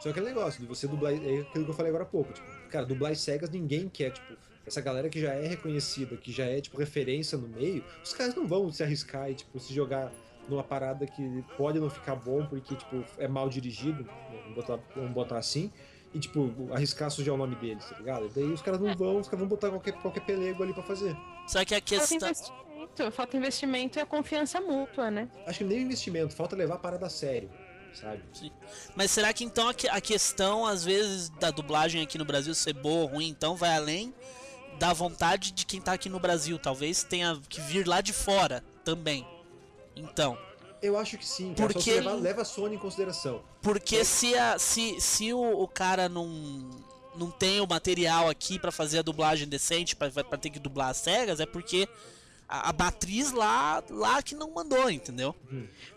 [0.00, 2.32] só que é negócio de você dublar, é aquilo que eu falei agora há pouco,
[2.32, 4.34] tipo, cara, dublar as cegas ninguém quer, tipo,
[4.66, 8.34] essa galera que já é reconhecida, que já é, tipo, referência no meio, os caras
[8.34, 10.12] não vão se arriscar e, tipo, se jogar
[10.48, 14.78] numa parada que pode não ficar bom porque, tipo, é mal dirigido, né, vamos botar,
[14.94, 15.70] vamos botar assim,
[16.14, 18.26] e, tipo, arriscar sujar o nome deles, tá ligado?
[18.26, 20.82] E daí os caras não vão, os caras vão botar qualquer, qualquer pelego ali pra
[20.82, 21.14] fazer.
[21.46, 22.16] Só que a Falta questão.
[22.28, 25.28] investimento, falta investimento e a confiança mútua, né?
[25.46, 27.50] Acho que nem investimento, falta levar a parada a sério,
[28.00, 28.22] sabe?
[28.96, 32.54] Mas será que então a, que- a questão, às vezes, da dublagem aqui no Brasil
[32.54, 34.14] ser boa ou ruim, então vai além
[34.78, 36.58] da vontade de quem tá aqui no Brasil?
[36.58, 39.26] Talvez tenha que vir lá de fora também.
[39.96, 40.38] Então.
[40.80, 43.42] Eu acho que sim, cara, Porque ele- leva a Sony em consideração.
[43.60, 46.26] Porque se, a, se, se o, o cara não,
[47.16, 50.98] não tem o material aqui pra fazer a dublagem decente, pra ter que dublar as
[50.98, 51.88] cegas, é porque
[52.48, 55.34] a, a matriz lá, lá que não mandou, entendeu?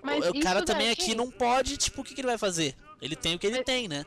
[0.04, 2.38] Mas o, o cara também daí- aqui não pode, tipo, o que, que ele vai
[2.38, 2.76] fazer?
[3.02, 4.06] Ele tem o que ele tem, né?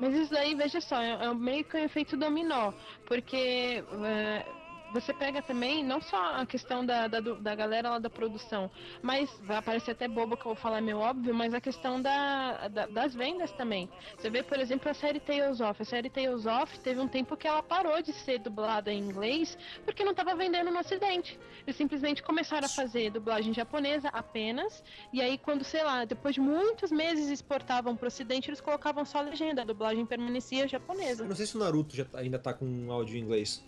[0.00, 2.72] Mas isso daí, veja só, é é meio que um efeito dominó.
[3.06, 4.46] Porque é,
[4.92, 8.70] você pega também, não só a questão da, da, da galera lá da produção,
[9.02, 12.68] mas vai parecer até bobo que eu vou falar meio óbvio, mas a questão da,
[12.68, 13.88] da- das vendas também.
[14.16, 15.80] Você vê, por exemplo, a série Tales of.
[15.80, 19.56] A série Tales of teve um tempo que ela parou de ser dublada em inglês
[19.84, 21.38] porque não estava vendendo no ocidente.
[21.66, 24.82] Eles simplesmente começaram a fazer dublagem japonesa apenas,
[25.12, 29.18] e aí quando, sei lá, depois de muitos meses exportavam pro ocidente, eles colocavam só
[29.18, 31.22] a legenda, a dublagem permanecia japonesa.
[31.24, 33.64] Eu não sei se o Naruto já ainda tá com um áudio em inglês.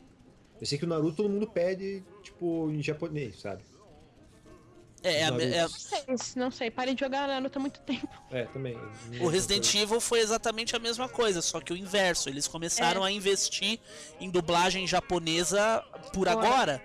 [0.61, 3.63] Eu sei que o Naruto todo mundo pede, tipo, em japonês, sabe?
[5.03, 6.03] É, é, é- Não sei,
[6.37, 8.09] não sei, parem de jogar Naruto há muito tempo.
[8.31, 8.79] É, também.
[9.21, 12.29] o Resident Evil foi exatamente a mesma coisa, só que o inverso.
[12.31, 13.09] Eles começaram É.
[13.09, 13.79] a investir
[14.19, 15.85] em dublagem japonesa
[16.15, 16.47] por Agora.
[16.49, 16.85] agora.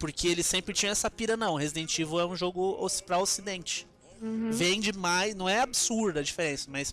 [0.00, 1.54] Porque eles sempre tinham essa pira, não.
[1.54, 2.76] Resident Evil é um jogo
[3.06, 3.86] pra ocidente.
[4.20, 4.50] Uhum.
[4.50, 6.92] Vende mais, não é absurda a diferença, mas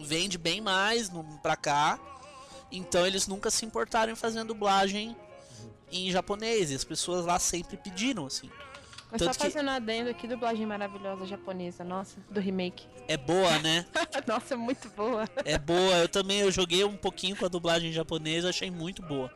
[0.00, 2.00] vende bem mais no, pra cá.
[2.70, 5.16] Então eles nunca se importaram em fazer a dublagem
[5.90, 6.70] em japonês.
[6.70, 8.50] E as pessoas lá sempre pediram, assim.
[9.10, 12.86] Mas só Tanto que fazendo adendo aqui, dublagem maravilhosa japonesa, nossa, do remake.
[13.06, 13.86] é boa, né?
[14.26, 15.28] nossa, muito boa.
[15.44, 15.96] É boa.
[15.98, 19.32] Eu também eu joguei um pouquinho com a dublagem japonesa, achei muito boa.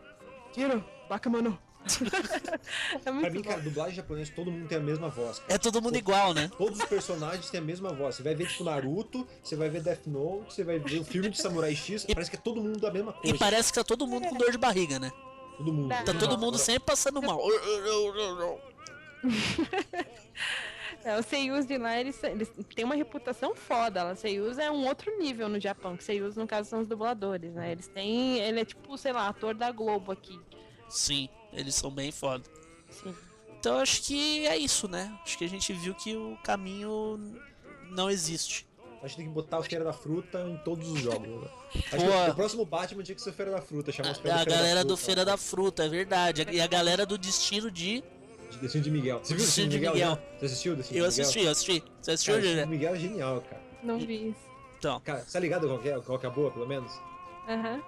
[0.52, 1.56] Tiro, Bakamano.
[3.04, 3.48] é muito Pra mim, bom.
[3.48, 5.38] cara, dublagem japonesa, todo mundo tem a mesma voz.
[5.38, 5.54] Cara.
[5.54, 6.50] É todo mundo igual, né?
[6.56, 8.16] Todos os personagens têm a mesma voz.
[8.16, 11.30] Você vai ver, tipo, Naruto, você vai ver Death Note, você vai ver o filme
[11.30, 13.38] de Samurai X, parece que é todo mundo da mesma E coisa.
[13.38, 15.10] parece que tá todo mundo com dor de barriga, né?
[15.56, 15.88] Todo mundo.
[16.04, 17.40] Tá todo mundo sempre passando mal.
[21.02, 24.02] É, os seiyus de lá, eles, eles têm uma reputação foda.
[24.04, 27.54] Lá, seiyus é um outro nível no Japão, que seiyus, no caso, são os dubladores,
[27.54, 27.72] né?
[27.72, 28.38] Eles têm...
[28.38, 30.38] Ele é tipo, sei lá, ator da Globo aqui.
[30.90, 32.44] Sim, eles são bem foda.
[32.90, 33.14] Sim.
[33.58, 35.16] Então acho que é isso, né?
[35.24, 37.18] Acho que a gente viu que o caminho
[37.90, 38.66] não existe.
[39.02, 41.26] Acho que tem que botar o Feira da Fruta em todos os jogos.
[41.26, 41.48] Né?
[41.92, 42.24] Acho Boa.
[42.26, 44.44] que o próximo Batman tinha que ser o Feira da Fruta, chamar os A Feira
[44.44, 44.96] galera da do.
[44.96, 46.46] Feira da Fruta, é verdade.
[46.50, 48.02] E a galera do Destino de.
[48.50, 49.20] De Destino de Miguel.
[49.22, 49.92] Você viu o Destino Destino de Miguel?
[49.94, 50.10] Miguel.
[50.10, 50.38] já?
[50.38, 51.22] Você assistiu o Destino Eu de Miguel?
[51.22, 51.84] assisti, eu assisti.
[52.02, 52.42] Você assistiu, Cara?
[52.42, 53.62] Destino de Miguel é genial, cara.
[53.82, 54.40] Não vi isso.
[54.78, 56.92] Então, Cara, você tá ligado qual que é, qual que é a boa, pelo menos?
[57.48, 57.82] Aham.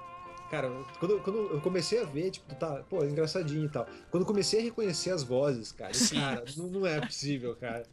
[0.53, 3.87] Cara, quando, quando eu comecei a ver, tipo, tá, pô, engraçadinho e tal.
[4.11, 6.17] Quando eu comecei a reconhecer as vozes, cara, Sim.
[6.21, 7.85] cara, não, não é possível, cara.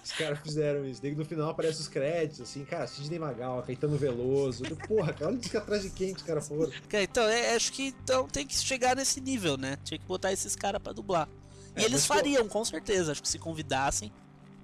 [0.00, 1.02] Os caras fizeram isso.
[1.02, 4.62] Daí no final aparecem os créditos, assim, cara, Sidney Magal, Caetano Veloso.
[4.86, 6.70] Porra, cara, olha isso que atrás de quem que os caras foram.
[6.88, 9.76] cara, então é, acho que então tem que chegar nesse nível, né?
[9.82, 11.28] Tinha que botar esses caras pra dublar.
[11.76, 13.10] E É, eles mas, pô- fariam, com certeza.
[13.10, 14.12] Acho que se convidassem.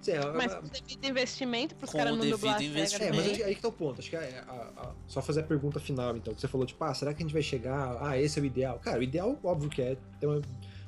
[0.07, 2.62] Sim, é, Mas é- com devido investimento pros caras o não dublar.
[2.62, 3.98] É, mas aí, aí que tá o ponto.
[4.00, 6.32] Acho que é, a- a- só fazer a pergunta final, então.
[6.32, 7.98] Que você falou, tipo, ah, será que a gente vai chegar?
[8.00, 8.78] Ah, esse é o ideal.
[8.78, 10.40] Cara, o ideal, óbvio que é ter uma,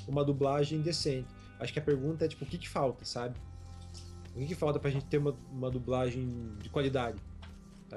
[0.06, 1.26] uma dublagem decente.
[1.58, 3.36] Acho que a pergunta é, tipo, o que que falta, sabe?
[4.36, 7.18] O que que falta pra gente ter uma, uma dublagem de qualidade?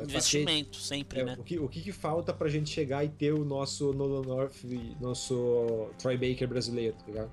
[0.02, 1.36] Investimento, sempre, é, né?
[1.38, 4.56] o, que, o que que falta pra gente chegar e ter o nosso Nolan North,
[5.00, 7.32] nosso Troy Baker brasileiro, tá ligado?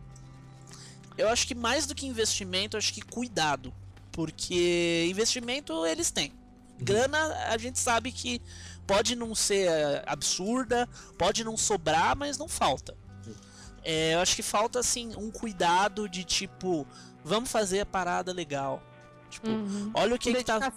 [1.19, 3.75] Eu acho que mais do que investimento, eu acho que cuidado.
[4.13, 6.33] Porque investimento eles têm.
[6.81, 8.41] Grana, a gente sabe que
[8.87, 10.89] pode não ser eh, absurda,
[11.19, 12.97] pode não sobrar, mas não falta.
[13.85, 16.87] É, eu acho que falta, assim, um cuidado de tipo,
[17.25, 18.83] vamos fazer a parada legal.
[19.31, 19.91] Tipo, Uhum.
[19.95, 20.73] olha o que, que tá.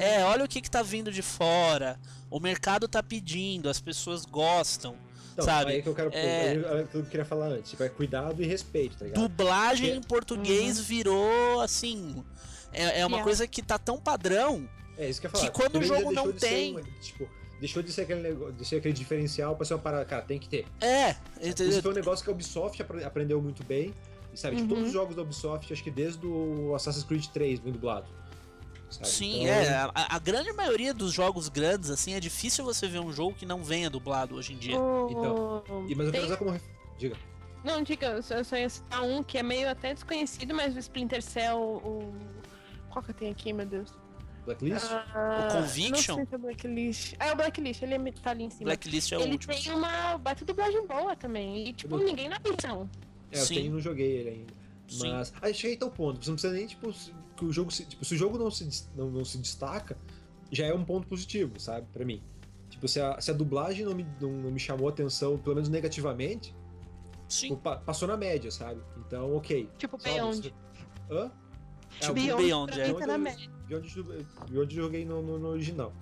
[0.00, 2.00] É, olha o que, que tá vindo de fora.
[2.30, 4.96] O mercado tá pedindo, as pessoas gostam.
[5.36, 6.10] Então, Sabe, aí que eu quero.
[6.14, 7.70] é- aí é o que eu queria falar antes.
[7.72, 9.20] Tipo, é cuidado e respeito, tá ligado?
[9.28, 9.94] Dublagem É.
[9.94, 12.24] em português virou assim.
[12.72, 13.24] É, é uma Real.
[13.26, 14.66] coisa que tá tão padrão.
[14.96, 15.50] É isso que eu ia falar.
[15.50, 17.28] que quando o jogo não tem- tipo,
[17.60, 20.38] deixou de ser aquele negócio, de ser aquele diferencial pra ser uma parada, cara, tem
[20.38, 20.64] que ter.
[20.80, 21.82] É, Isso entendeu?
[21.82, 23.92] foi um negócio que a Ubisoft apre- aprendeu muito bem.
[24.32, 24.74] E sabe, tipo, Uhum.
[24.76, 28.06] todos os jogos da Ubisoft, acho que desde o Assassin's Creed 3 vem dublado.
[28.90, 29.08] Sabe?
[29.08, 29.68] Sim, Então, é.
[29.94, 33.44] A, a grande maioria dos jogos grandes, assim, é difícil você ver um jogo que
[33.46, 34.78] não venha dublado hoje em dia.
[34.78, 36.60] O- Então, E, mas eu Tem- quero usar como.
[36.98, 37.16] Diga.
[37.64, 40.74] Não, diga, eu só, eu só ia citar um que é meio até desconhecido, mas
[40.76, 42.12] o Splinter Cell, o.
[42.90, 43.92] Qual que eu tenho aqui, meu Deus?
[44.44, 44.86] Blacklist?
[44.90, 46.16] Ah, O Conviction?
[46.16, 47.14] Não sei se é o Blacklist.
[47.18, 48.64] Ah, é o Blacklist, ele é- tá ali em cima.
[48.66, 49.52] Blacklist é o ele último.
[49.54, 51.68] tem uma bate dublagem boa também.
[51.68, 52.88] E, tipo, ninguém na atenção.
[53.32, 53.54] É, eu Sim.
[53.56, 54.52] tenho e não joguei ele ainda.
[54.86, 55.10] Sim.
[55.12, 55.32] Mas.
[55.42, 56.24] Aí chega aí tal ponto.
[56.24, 56.94] Você não precisa nem, tipo,
[57.36, 57.84] que o jogo se.
[57.84, 59.96] Tipo, se o jogo não se, não, não se destaca,
[60.50, 61.86] já é um ponto positivo, sabe?
[61.92, 62.22] Pra mim.
[62.70, 65.68] Tipo, se a, se a dublagem não me, não, não me chamou atenção, pelo menos
[65.68, 66.54] negativamente,
[67.28, 67.48] Sim.
[67.48, 68.80] tipo, pa- passou na média, sabe?
[69.06, 69.68] Então, ok.
[69.78, 70.42] Tipo, Sabe, Beyond.
[70.42, 71.30] você- Hã?
[72.00, 72.88] Tipo, o Beyond, Beyond, é.
[72.88, 73.50] mim tá na média.
[73.68, 74.02] Beyond,
[74.50, 75.92] Beyond eu joguei no, no- no original.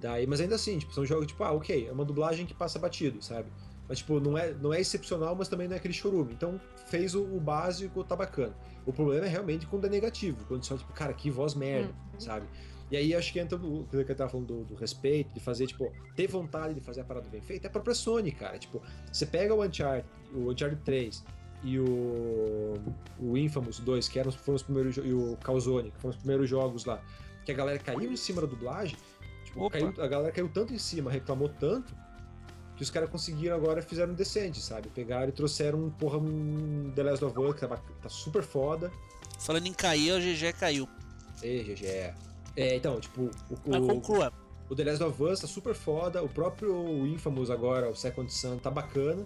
[0.00, 2.78] Daí, mas ainda assim, tipo, são jogos tipo, ah, ok, é uma dublagem que passa
[2.78, 3.50] batido, sabe?
[3.88, 6.32] Mas, tipo, não é, não é excepcional, mas também não é aquele chorume.
[6.32, 8.54] Então, fez o, o básico, tá bacana.
[8.86, 12.20] O problema é realmente quando é negativo, quando só, tipo, cara, que voz merda, Uhum.
[12.20, 12.46] sabe?
[12.90, 15.66] E aí acho que entra no que eu tava falando do, do respeito, de fazer,
[15.66, 18.58] tipo, ter vontade de fazer a parada bem feita, é a própria Sony, cara.
[18.58, 18.80] Tipo,
[19.12, 21.24] você pega o Uncharted, o Uncharted 3
[21.64, 22.74] e o,
[23.18, 26.48] o Infamous 2, que eram, foram os primeiros, e o Calzone, que foram os primeiros
[26.48, 27.02] jogos lá,
[27.44, 28.96] que a galera caiu em cima da dublagem,
[29.44, 31.94] tipo, caiu- a galera caiu tanto em cima, reclamou tanto,
[32.76, 34.88] que os caras conseguiram agora fizeram um decente, sabe?
[34.88, 38.90] Pegaram e trouxeram um porra um The Last of Us, que tá, tá super foda.
[39.38, 40.88] Falando em cair, o GG caiu.
[41.42, 42.14] Ei, GG.
[42.56, 44.32] É, então, tipo, o, Mas o, conclua.
[44.68, 48.58] o The Last of Us tá super foda, o próprio Infamous agora, o Second Sun,
[48.58, 49.24] tá bacana.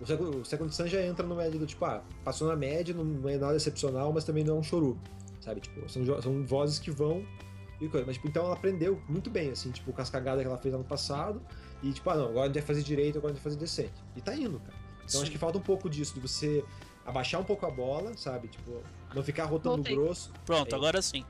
[0.00, 2.94] O Second, o Second Sun já entra no médio do tipo, ah, passou na média,
[2.94, 5.00] não, é nada excepcional, mas também não é um chorume,
[5.40, 5.60] sabe?
[5.60, 7.24] Tipo, são, são vozes que vão
[7.80, 8.06] e coisa.
[8.06, 10.74] Mas, tipo, então ela aprendeu muito bem, assim, tipo, com as cagadas que ela fez
[10.74, 11.40] ano passado.
[11.82, 13.60] E, tipo, ah, não, agora a gente vai fazer direito, agora a gente vai fazer
[13.60, 13.94] decente.
[14.16, 14.74] E tá indo, cara.
[14.98, 15.22] Então Sim.
[15.22, 16.64] acho que falta um pouco disso, de você
[17.04, 18.48] abaixar um pouco a bola, sabe?
[18.48, 18.80] Tipo,
[19.14, 19.94] não ficar rotando Voltei.
[19.94, 20.32] grosso.
[20.44, 20.76] Pronto, É.
[20.76, 21.24] agora sim.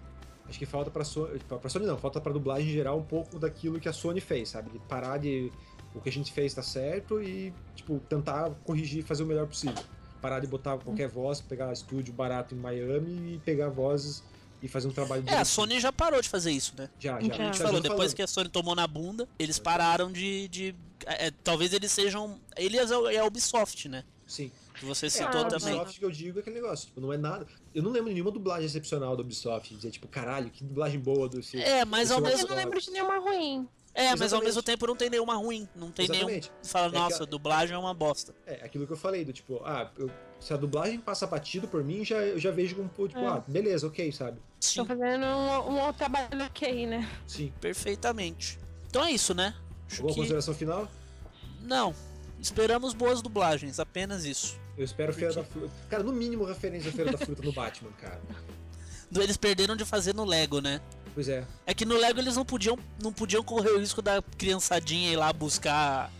[0.49, 3.39] Acho que falta pra Sony, pra, pra Sony não, falta pra dublagem geral um pouco
[3.39, 4.71] daquilo que a Sony fez, sabe?
[4.71, 5.53] De parar de.
[5.95, 9.47] O que a gente fez tá certo e, tipo, tentar corrigir e fazer o melhor
[9.47, 9.83] possível.
[10.21, 14.23] Parar de botar qualquer voz, pegar estúdio barato em Miami e pegar vozes
[14.63, 15.47] e fazer um trabalho É, a direitinho.
[15.47, 16.89] Sony já parou de fazer isso, né?
[16.99, 17.27] Já, já.
[17.29, 17.35] Já.
[17.35, 20.49] A gente falou, depois falando, que a Sony tomou na bunda, eles pararam de.
[20.49, 20.75] de
[21.07, 22.41] é, talvez eles sejam.
[22.57, 24.05] Eles é a Ubisoft, né?
[24.27, 24.51] Sim.
[24.75, 25.75] Que você É, citou a também.
[25.75, 27.47] Ubisoft que eu digo é aquele negócio, tipo, não é nada.
[27.75, 31.29] Eu não lembro de nenhuma dublagem excepcional da Ubisoft, dizer, tipo, caralho, que dublagem boa
[31.29, 31.61] do esse.
[31.63, 33.69] É, mas ao mesmo Eu não lembro de nenhuma ruim.
[33.95, 34.45] É, mas ao Exatamente.
[34.45, 35.67] mesmo tempo não tem nenhuma ruim.
[35.75, 36.29] Não tem nenhum.
[36.29, 36.53] Exatamente.
[36.65, 38.35] Fala, É que nossa, a- dublagem é uma bosta.
[38.47, 41.82] É, aquilo que eu falei, do tipo, ah, eu- se a dublagem passa batido por
[41.82, 43.26] mim, já, eu já vejo como, tipo, É.
[43.26, 44.39] ah, beleza, ok, sabe?
[44.61, 47.09] Sim, Estão fazendo um, um outro trabalho ok, né?
[47.26, 47.53] Sim.
[47.61, 48.59] perfeitamente.
[48.89, 49.55] Então é isso, né?
[49.87, 50.20] Acho Alguma que.
[50.20, 50.89] consideração final?
[51.62, 51.95] Não.
[52.41, 54.59] Esperamos boas dublagens, apenas isso.
[54.76, 55.70] Eu espero Feira da Fruta.
[55.89, 58.20] Cara, no mínimo referência à Feira da Fruta no Batman, cara.
[59.14, 60.80] Eles perderam de fazer no Lego, né?
[61.17, 64.21] Pois é, É que no Lego eles não podiam, não podiam correr o risco da
[64.37, 66.12] criançadinha ir lá buscar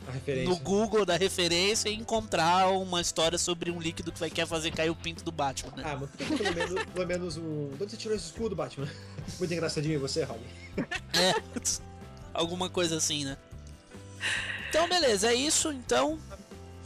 [0.47, 4.70] no Google da referência e encontrar uma história sobre um líquido que vai quer fazer
[4.70, 5.82] cair o pinto do Batman, né?
[5.84, 7.68] Ah, mas pelo menos, pelo menos um.
[7.76, 8.88] De onde você tirou esse escudo, Batman?
[9.38, 10.47] Muito engraçadinho você, Robin.
[11.12, 11.34] É.
[12.32, 13.36] Alguma coisa assim, né?
[14.70, 15.72] Então, beleza, é isso.
[15.72, 16.18] Então,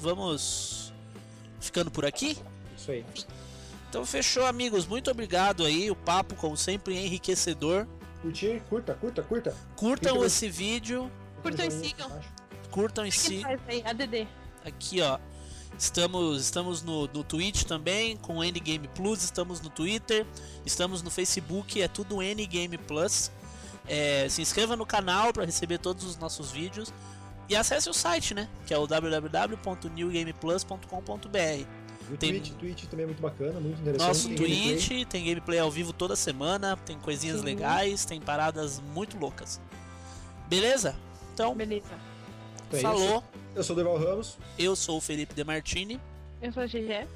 [0.00, 0.92] vamos
[1.60, 2.36] ficando por aqui.
[2.76, 3.04] Isso aí.
[3.88, 4.84] Então, fechou, amigos.
[4.84, 5.92] Muito obrigado aí.
[5.92, 7.86] O papo, como sempre, enriquecedor.
[8.22, 9.56] Curtir, curta, curta, curta.
[9.76, 11.10] Curtam esse vídeo.
[11.42, 12.20] Curtam e sigam.
[12.70, 13.50] Curtam e sigam.
[13.84, 14.26] ADD.
[14.64, 15.18] Aqui, ó.
[15.78, 20.26] Estamos, estamos no, no Twitch também, com o Endgame Plus, estamos no Twitter,
[20.66, 23.30] estamos no Facebook, é tudo Endgame Plus.
[23.86, 26.92] É, se inscreva no canal para receber todos os nossos vídeos
[27.48, 28.46] e acesse o site, né?
[28.66, 31.79] Que é o www.newgameplus.com.br.
[32.10, 34.08] E o Tem- Twitch, Twitch também é muito bacana, muito interessante.
[34.08, 35.04] Nosso tem Twitch gameplay.
[35.06, 37.44] tem gameplay ao vivo toda semana, tem coisinhas Sim.
[37.44, 39.60] legais, tem paradas muito loucas.
[40.48, 40.96] Beleza?
[41.32, 41.86] Então, Beleza.
[42.68, 43.24] Então é falou.
[43.54, 44.36] Eu sou o Deval Ramos.
[44.58, 46.00] Eu sou o Felipe Demartini.
[46.42, 47.06] Eu sou a GG.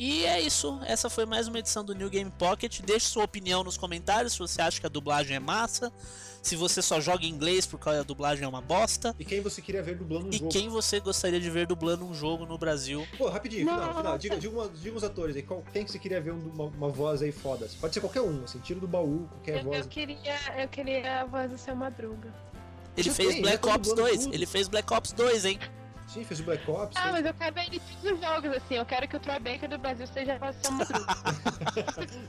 [0.00, 2.80] E é isso, essa foi mais uma edição do New Game Pocket.
[2.82, 5.92] Deixe sua opinião nos comentários se você acha que a dublagem é massa,
[6.40, 9.60] se você só joga em inglês porque a dublagem é uma bosta, E quem você
[9.60, 10.52] queria ver dublando um e jogo.
[10.52, 13.04] quem você gostaria de ver dublando um jogo no Brasil.
[13.18, 13.94] Pô, rapidinho, final, Nossa.
[13.98, 14.18] final.
[14.18, 15.42] Diga, diga, uma- diga uns atores aí.
[15.42, 17.68] Qual- quem que você queria ver um- uma, uma voz aí foda?
[17.80, 19.80] Pode ser qualquer um, assim, tiro do baú, qualquer Eu, voz.
[19.80, 22.32] eu queria, eu queria a voz do seu Madruga.
[22.96, 24.34] Ele fez Black tá Ops dublando 2, tudo.
[24.34, 25.58] ele fez Black Ops 2, hein?
[26.08, 26.96] Sim, fez o Black Ops.
[26.96, 28.74] Ah, fez- mas eu quero ver ele todos os jogos, assim.
[28.76, 31.06] Eu quero que o Troy Baker do Brasil seja do Madruga.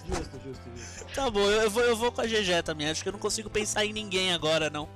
[0.07, 1.05] justo, justo, justo.
[1.15, 3.19] Tá bom, eu eu vou, eu vou com a GG também, acho que eu não
[3.19, 4.87] consigo pensar em ninguém agora, não.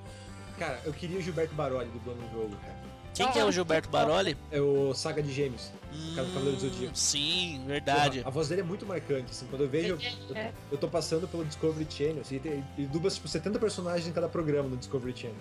[0.59, 2.83] Cara, eu queria o Gilberto Baroli dublando um jogo, cara.
[3.15, 4.35] Quem que é o Gilberto Baroli?
[4.51, 5.71] É o Saga de Gêmeos.
[6.15, 6.97] cara do Cavaleiro do Hum, Zodíaco.
[6.97, 8.17] sim, verdade.
[8.19, 9.45] Porra, a voz dele é muito marcante, assim.
[9.51, 9.97] Quando eu vejo.
[10.29, 10.51] Eu, É.
[10.71, 14.27] eu tô passando pelo Discovery Channel, assim, e e dubla tipo 70 personagens em cada
[14.27, 15.35] programa no Discovery Channel.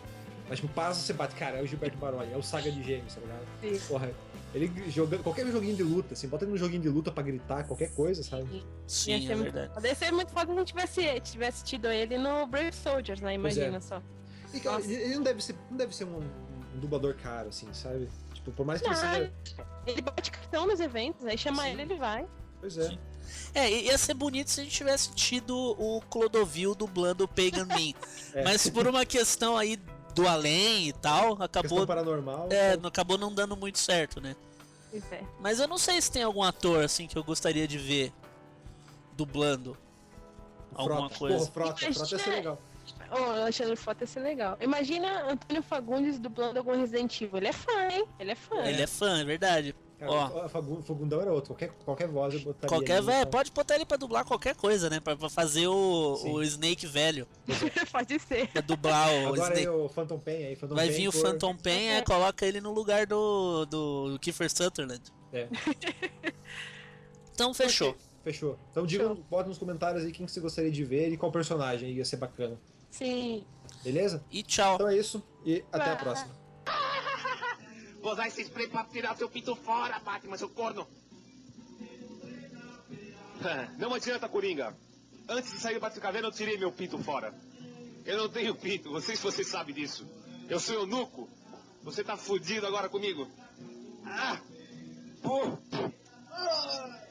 [0.53, 3.15] Mas tipo, passa, você bate, cara, é o Gilberto Baroli, é o Saga de Gêmeos,
[3.15, 3.41] tá ligado?
[3.63, 3.87] Sim.
[3.89, 4.11] Porra,
[4.55, 7.65] ele jogando qualquer joguinho de luta, assim, bota ele num joguinho de luta pra gritar,
[7.65, 8.45] qualquer coisa, sabe?
[8.53, 9.73] Ia Sim, é muito verdade.
[9.73, 9.89] foda.
[9.89, 13.33] Ia ser muito foda se a gente tivesse, tivesse tido ele no Brave Soldiers, né?
[13.33, 13.35] É.
[13.37, 14.03] Imagina só.
[14.53, 18.11] E cara, ele não deve ser, não deve ser um, um dublador caro, assim, sabe?
[18.35, 19.33] Tipo, por mais que ele Não, seja.
[19.87, 21.71] Ele bate cartão nos eventos, aí chama Sim.
[21.71, 22.27] ele, ele vai.
[22.61, 22.91] Pois é.
[22.91, 22.99] Sim.
[23.55, 27.65] É, i- ia ser bonito se a gente tivesse tido o Clodovil dublando o Pagan
[27.75, 27.95] Min.
[28.35, 28.45] É.
[28.45, 29.79] Mas por uma questão aí
[30.15, 32.49] do além e tal, acabou, paranormal.
[32.51, 34.37] é, então- não- acabou não dando muito certo, né?
[35.11, 35.23] É.
[35.41, 38.13] Mas eu não sei se tem algum ator assim que eu gostaria de ver
[39.17, 39.77] dublando
[40.75, 41.19] alguma Frota.
[41.19, 41.39] coisa.
[41.39, 42.59] Porra, frota, frota ia ser é- legal.
[43.11, 44.57] Ô, Alexandre Frota ia ser legal.
[44.61, 47.39] Imagina Antônio Fagundes dublando algum Resident Evil.
[47.39, 48.05] Ele é fã, hein?
[48.19, 48.65] Ele é fã.
[48.65, 49.75] Ele é fã, é verdade.
[50.09, 50.47] Ó.
[50.47, 51.49] o Fogundão era outro.
[51.55, 52.69] Qualquer, qualquer voz eu botaria.
[52.69, 53.31] Qualquer ali, velho, então.
[53.31, 55.01] pode botar ele pra dublar qualquer coisa, né?
[55.01, 56.33] Pra, pra fazer o, Sim.
[56.33, 57.27] o Snake velho.
[57.93, 58.49] Pode ser.
[58.49, 59.69] Pra dublar o Agora aí Snake.
[59.69, 60.57] o Phantom Pain aí.
[60.57, 64.19] Phantom Vai Pain vir o por- Phantom Pain, é, coloca ele no lugar do, do
[64.21, 65.03] Kiefer Sutherland.
[65.33, 65.49] É.
[67.35, 67.97] Então fechou.
[68.23, 68.59] Fechou.
[68.71, 71.91] Então digam, bota nos comentários aí quem que você gostaria de ver e qual personagem
[71.91, 72.61] ia ser bacana.
[72.91, 73.45] Sim.
[73.83, 74.23] Beleza?
[74.31, 74.75] E tchau.
[74.75, 76.31] Então é isso e até a próxima.
[78.03, 80.87] Vou usar esse spray pra tirar seu pinto fora, Batman, seu corno.
[83.79, 84.77] Não adianta, Coringa.
[85.29, 87.33] Antes de sair do Batcaverna, eu tirei meu pinto fora.
[88.05, 90.05] Eu não tenho pinto, não sei se você sabe disso.
[90.49, 91.29] Eu sou eunuco.
[91.85, 93.31] Você tá fudido agora comigo.
[94.05, 94.41] Ah!
[95.23, 95.57] Pô!
[96.29, 97.03] Ah!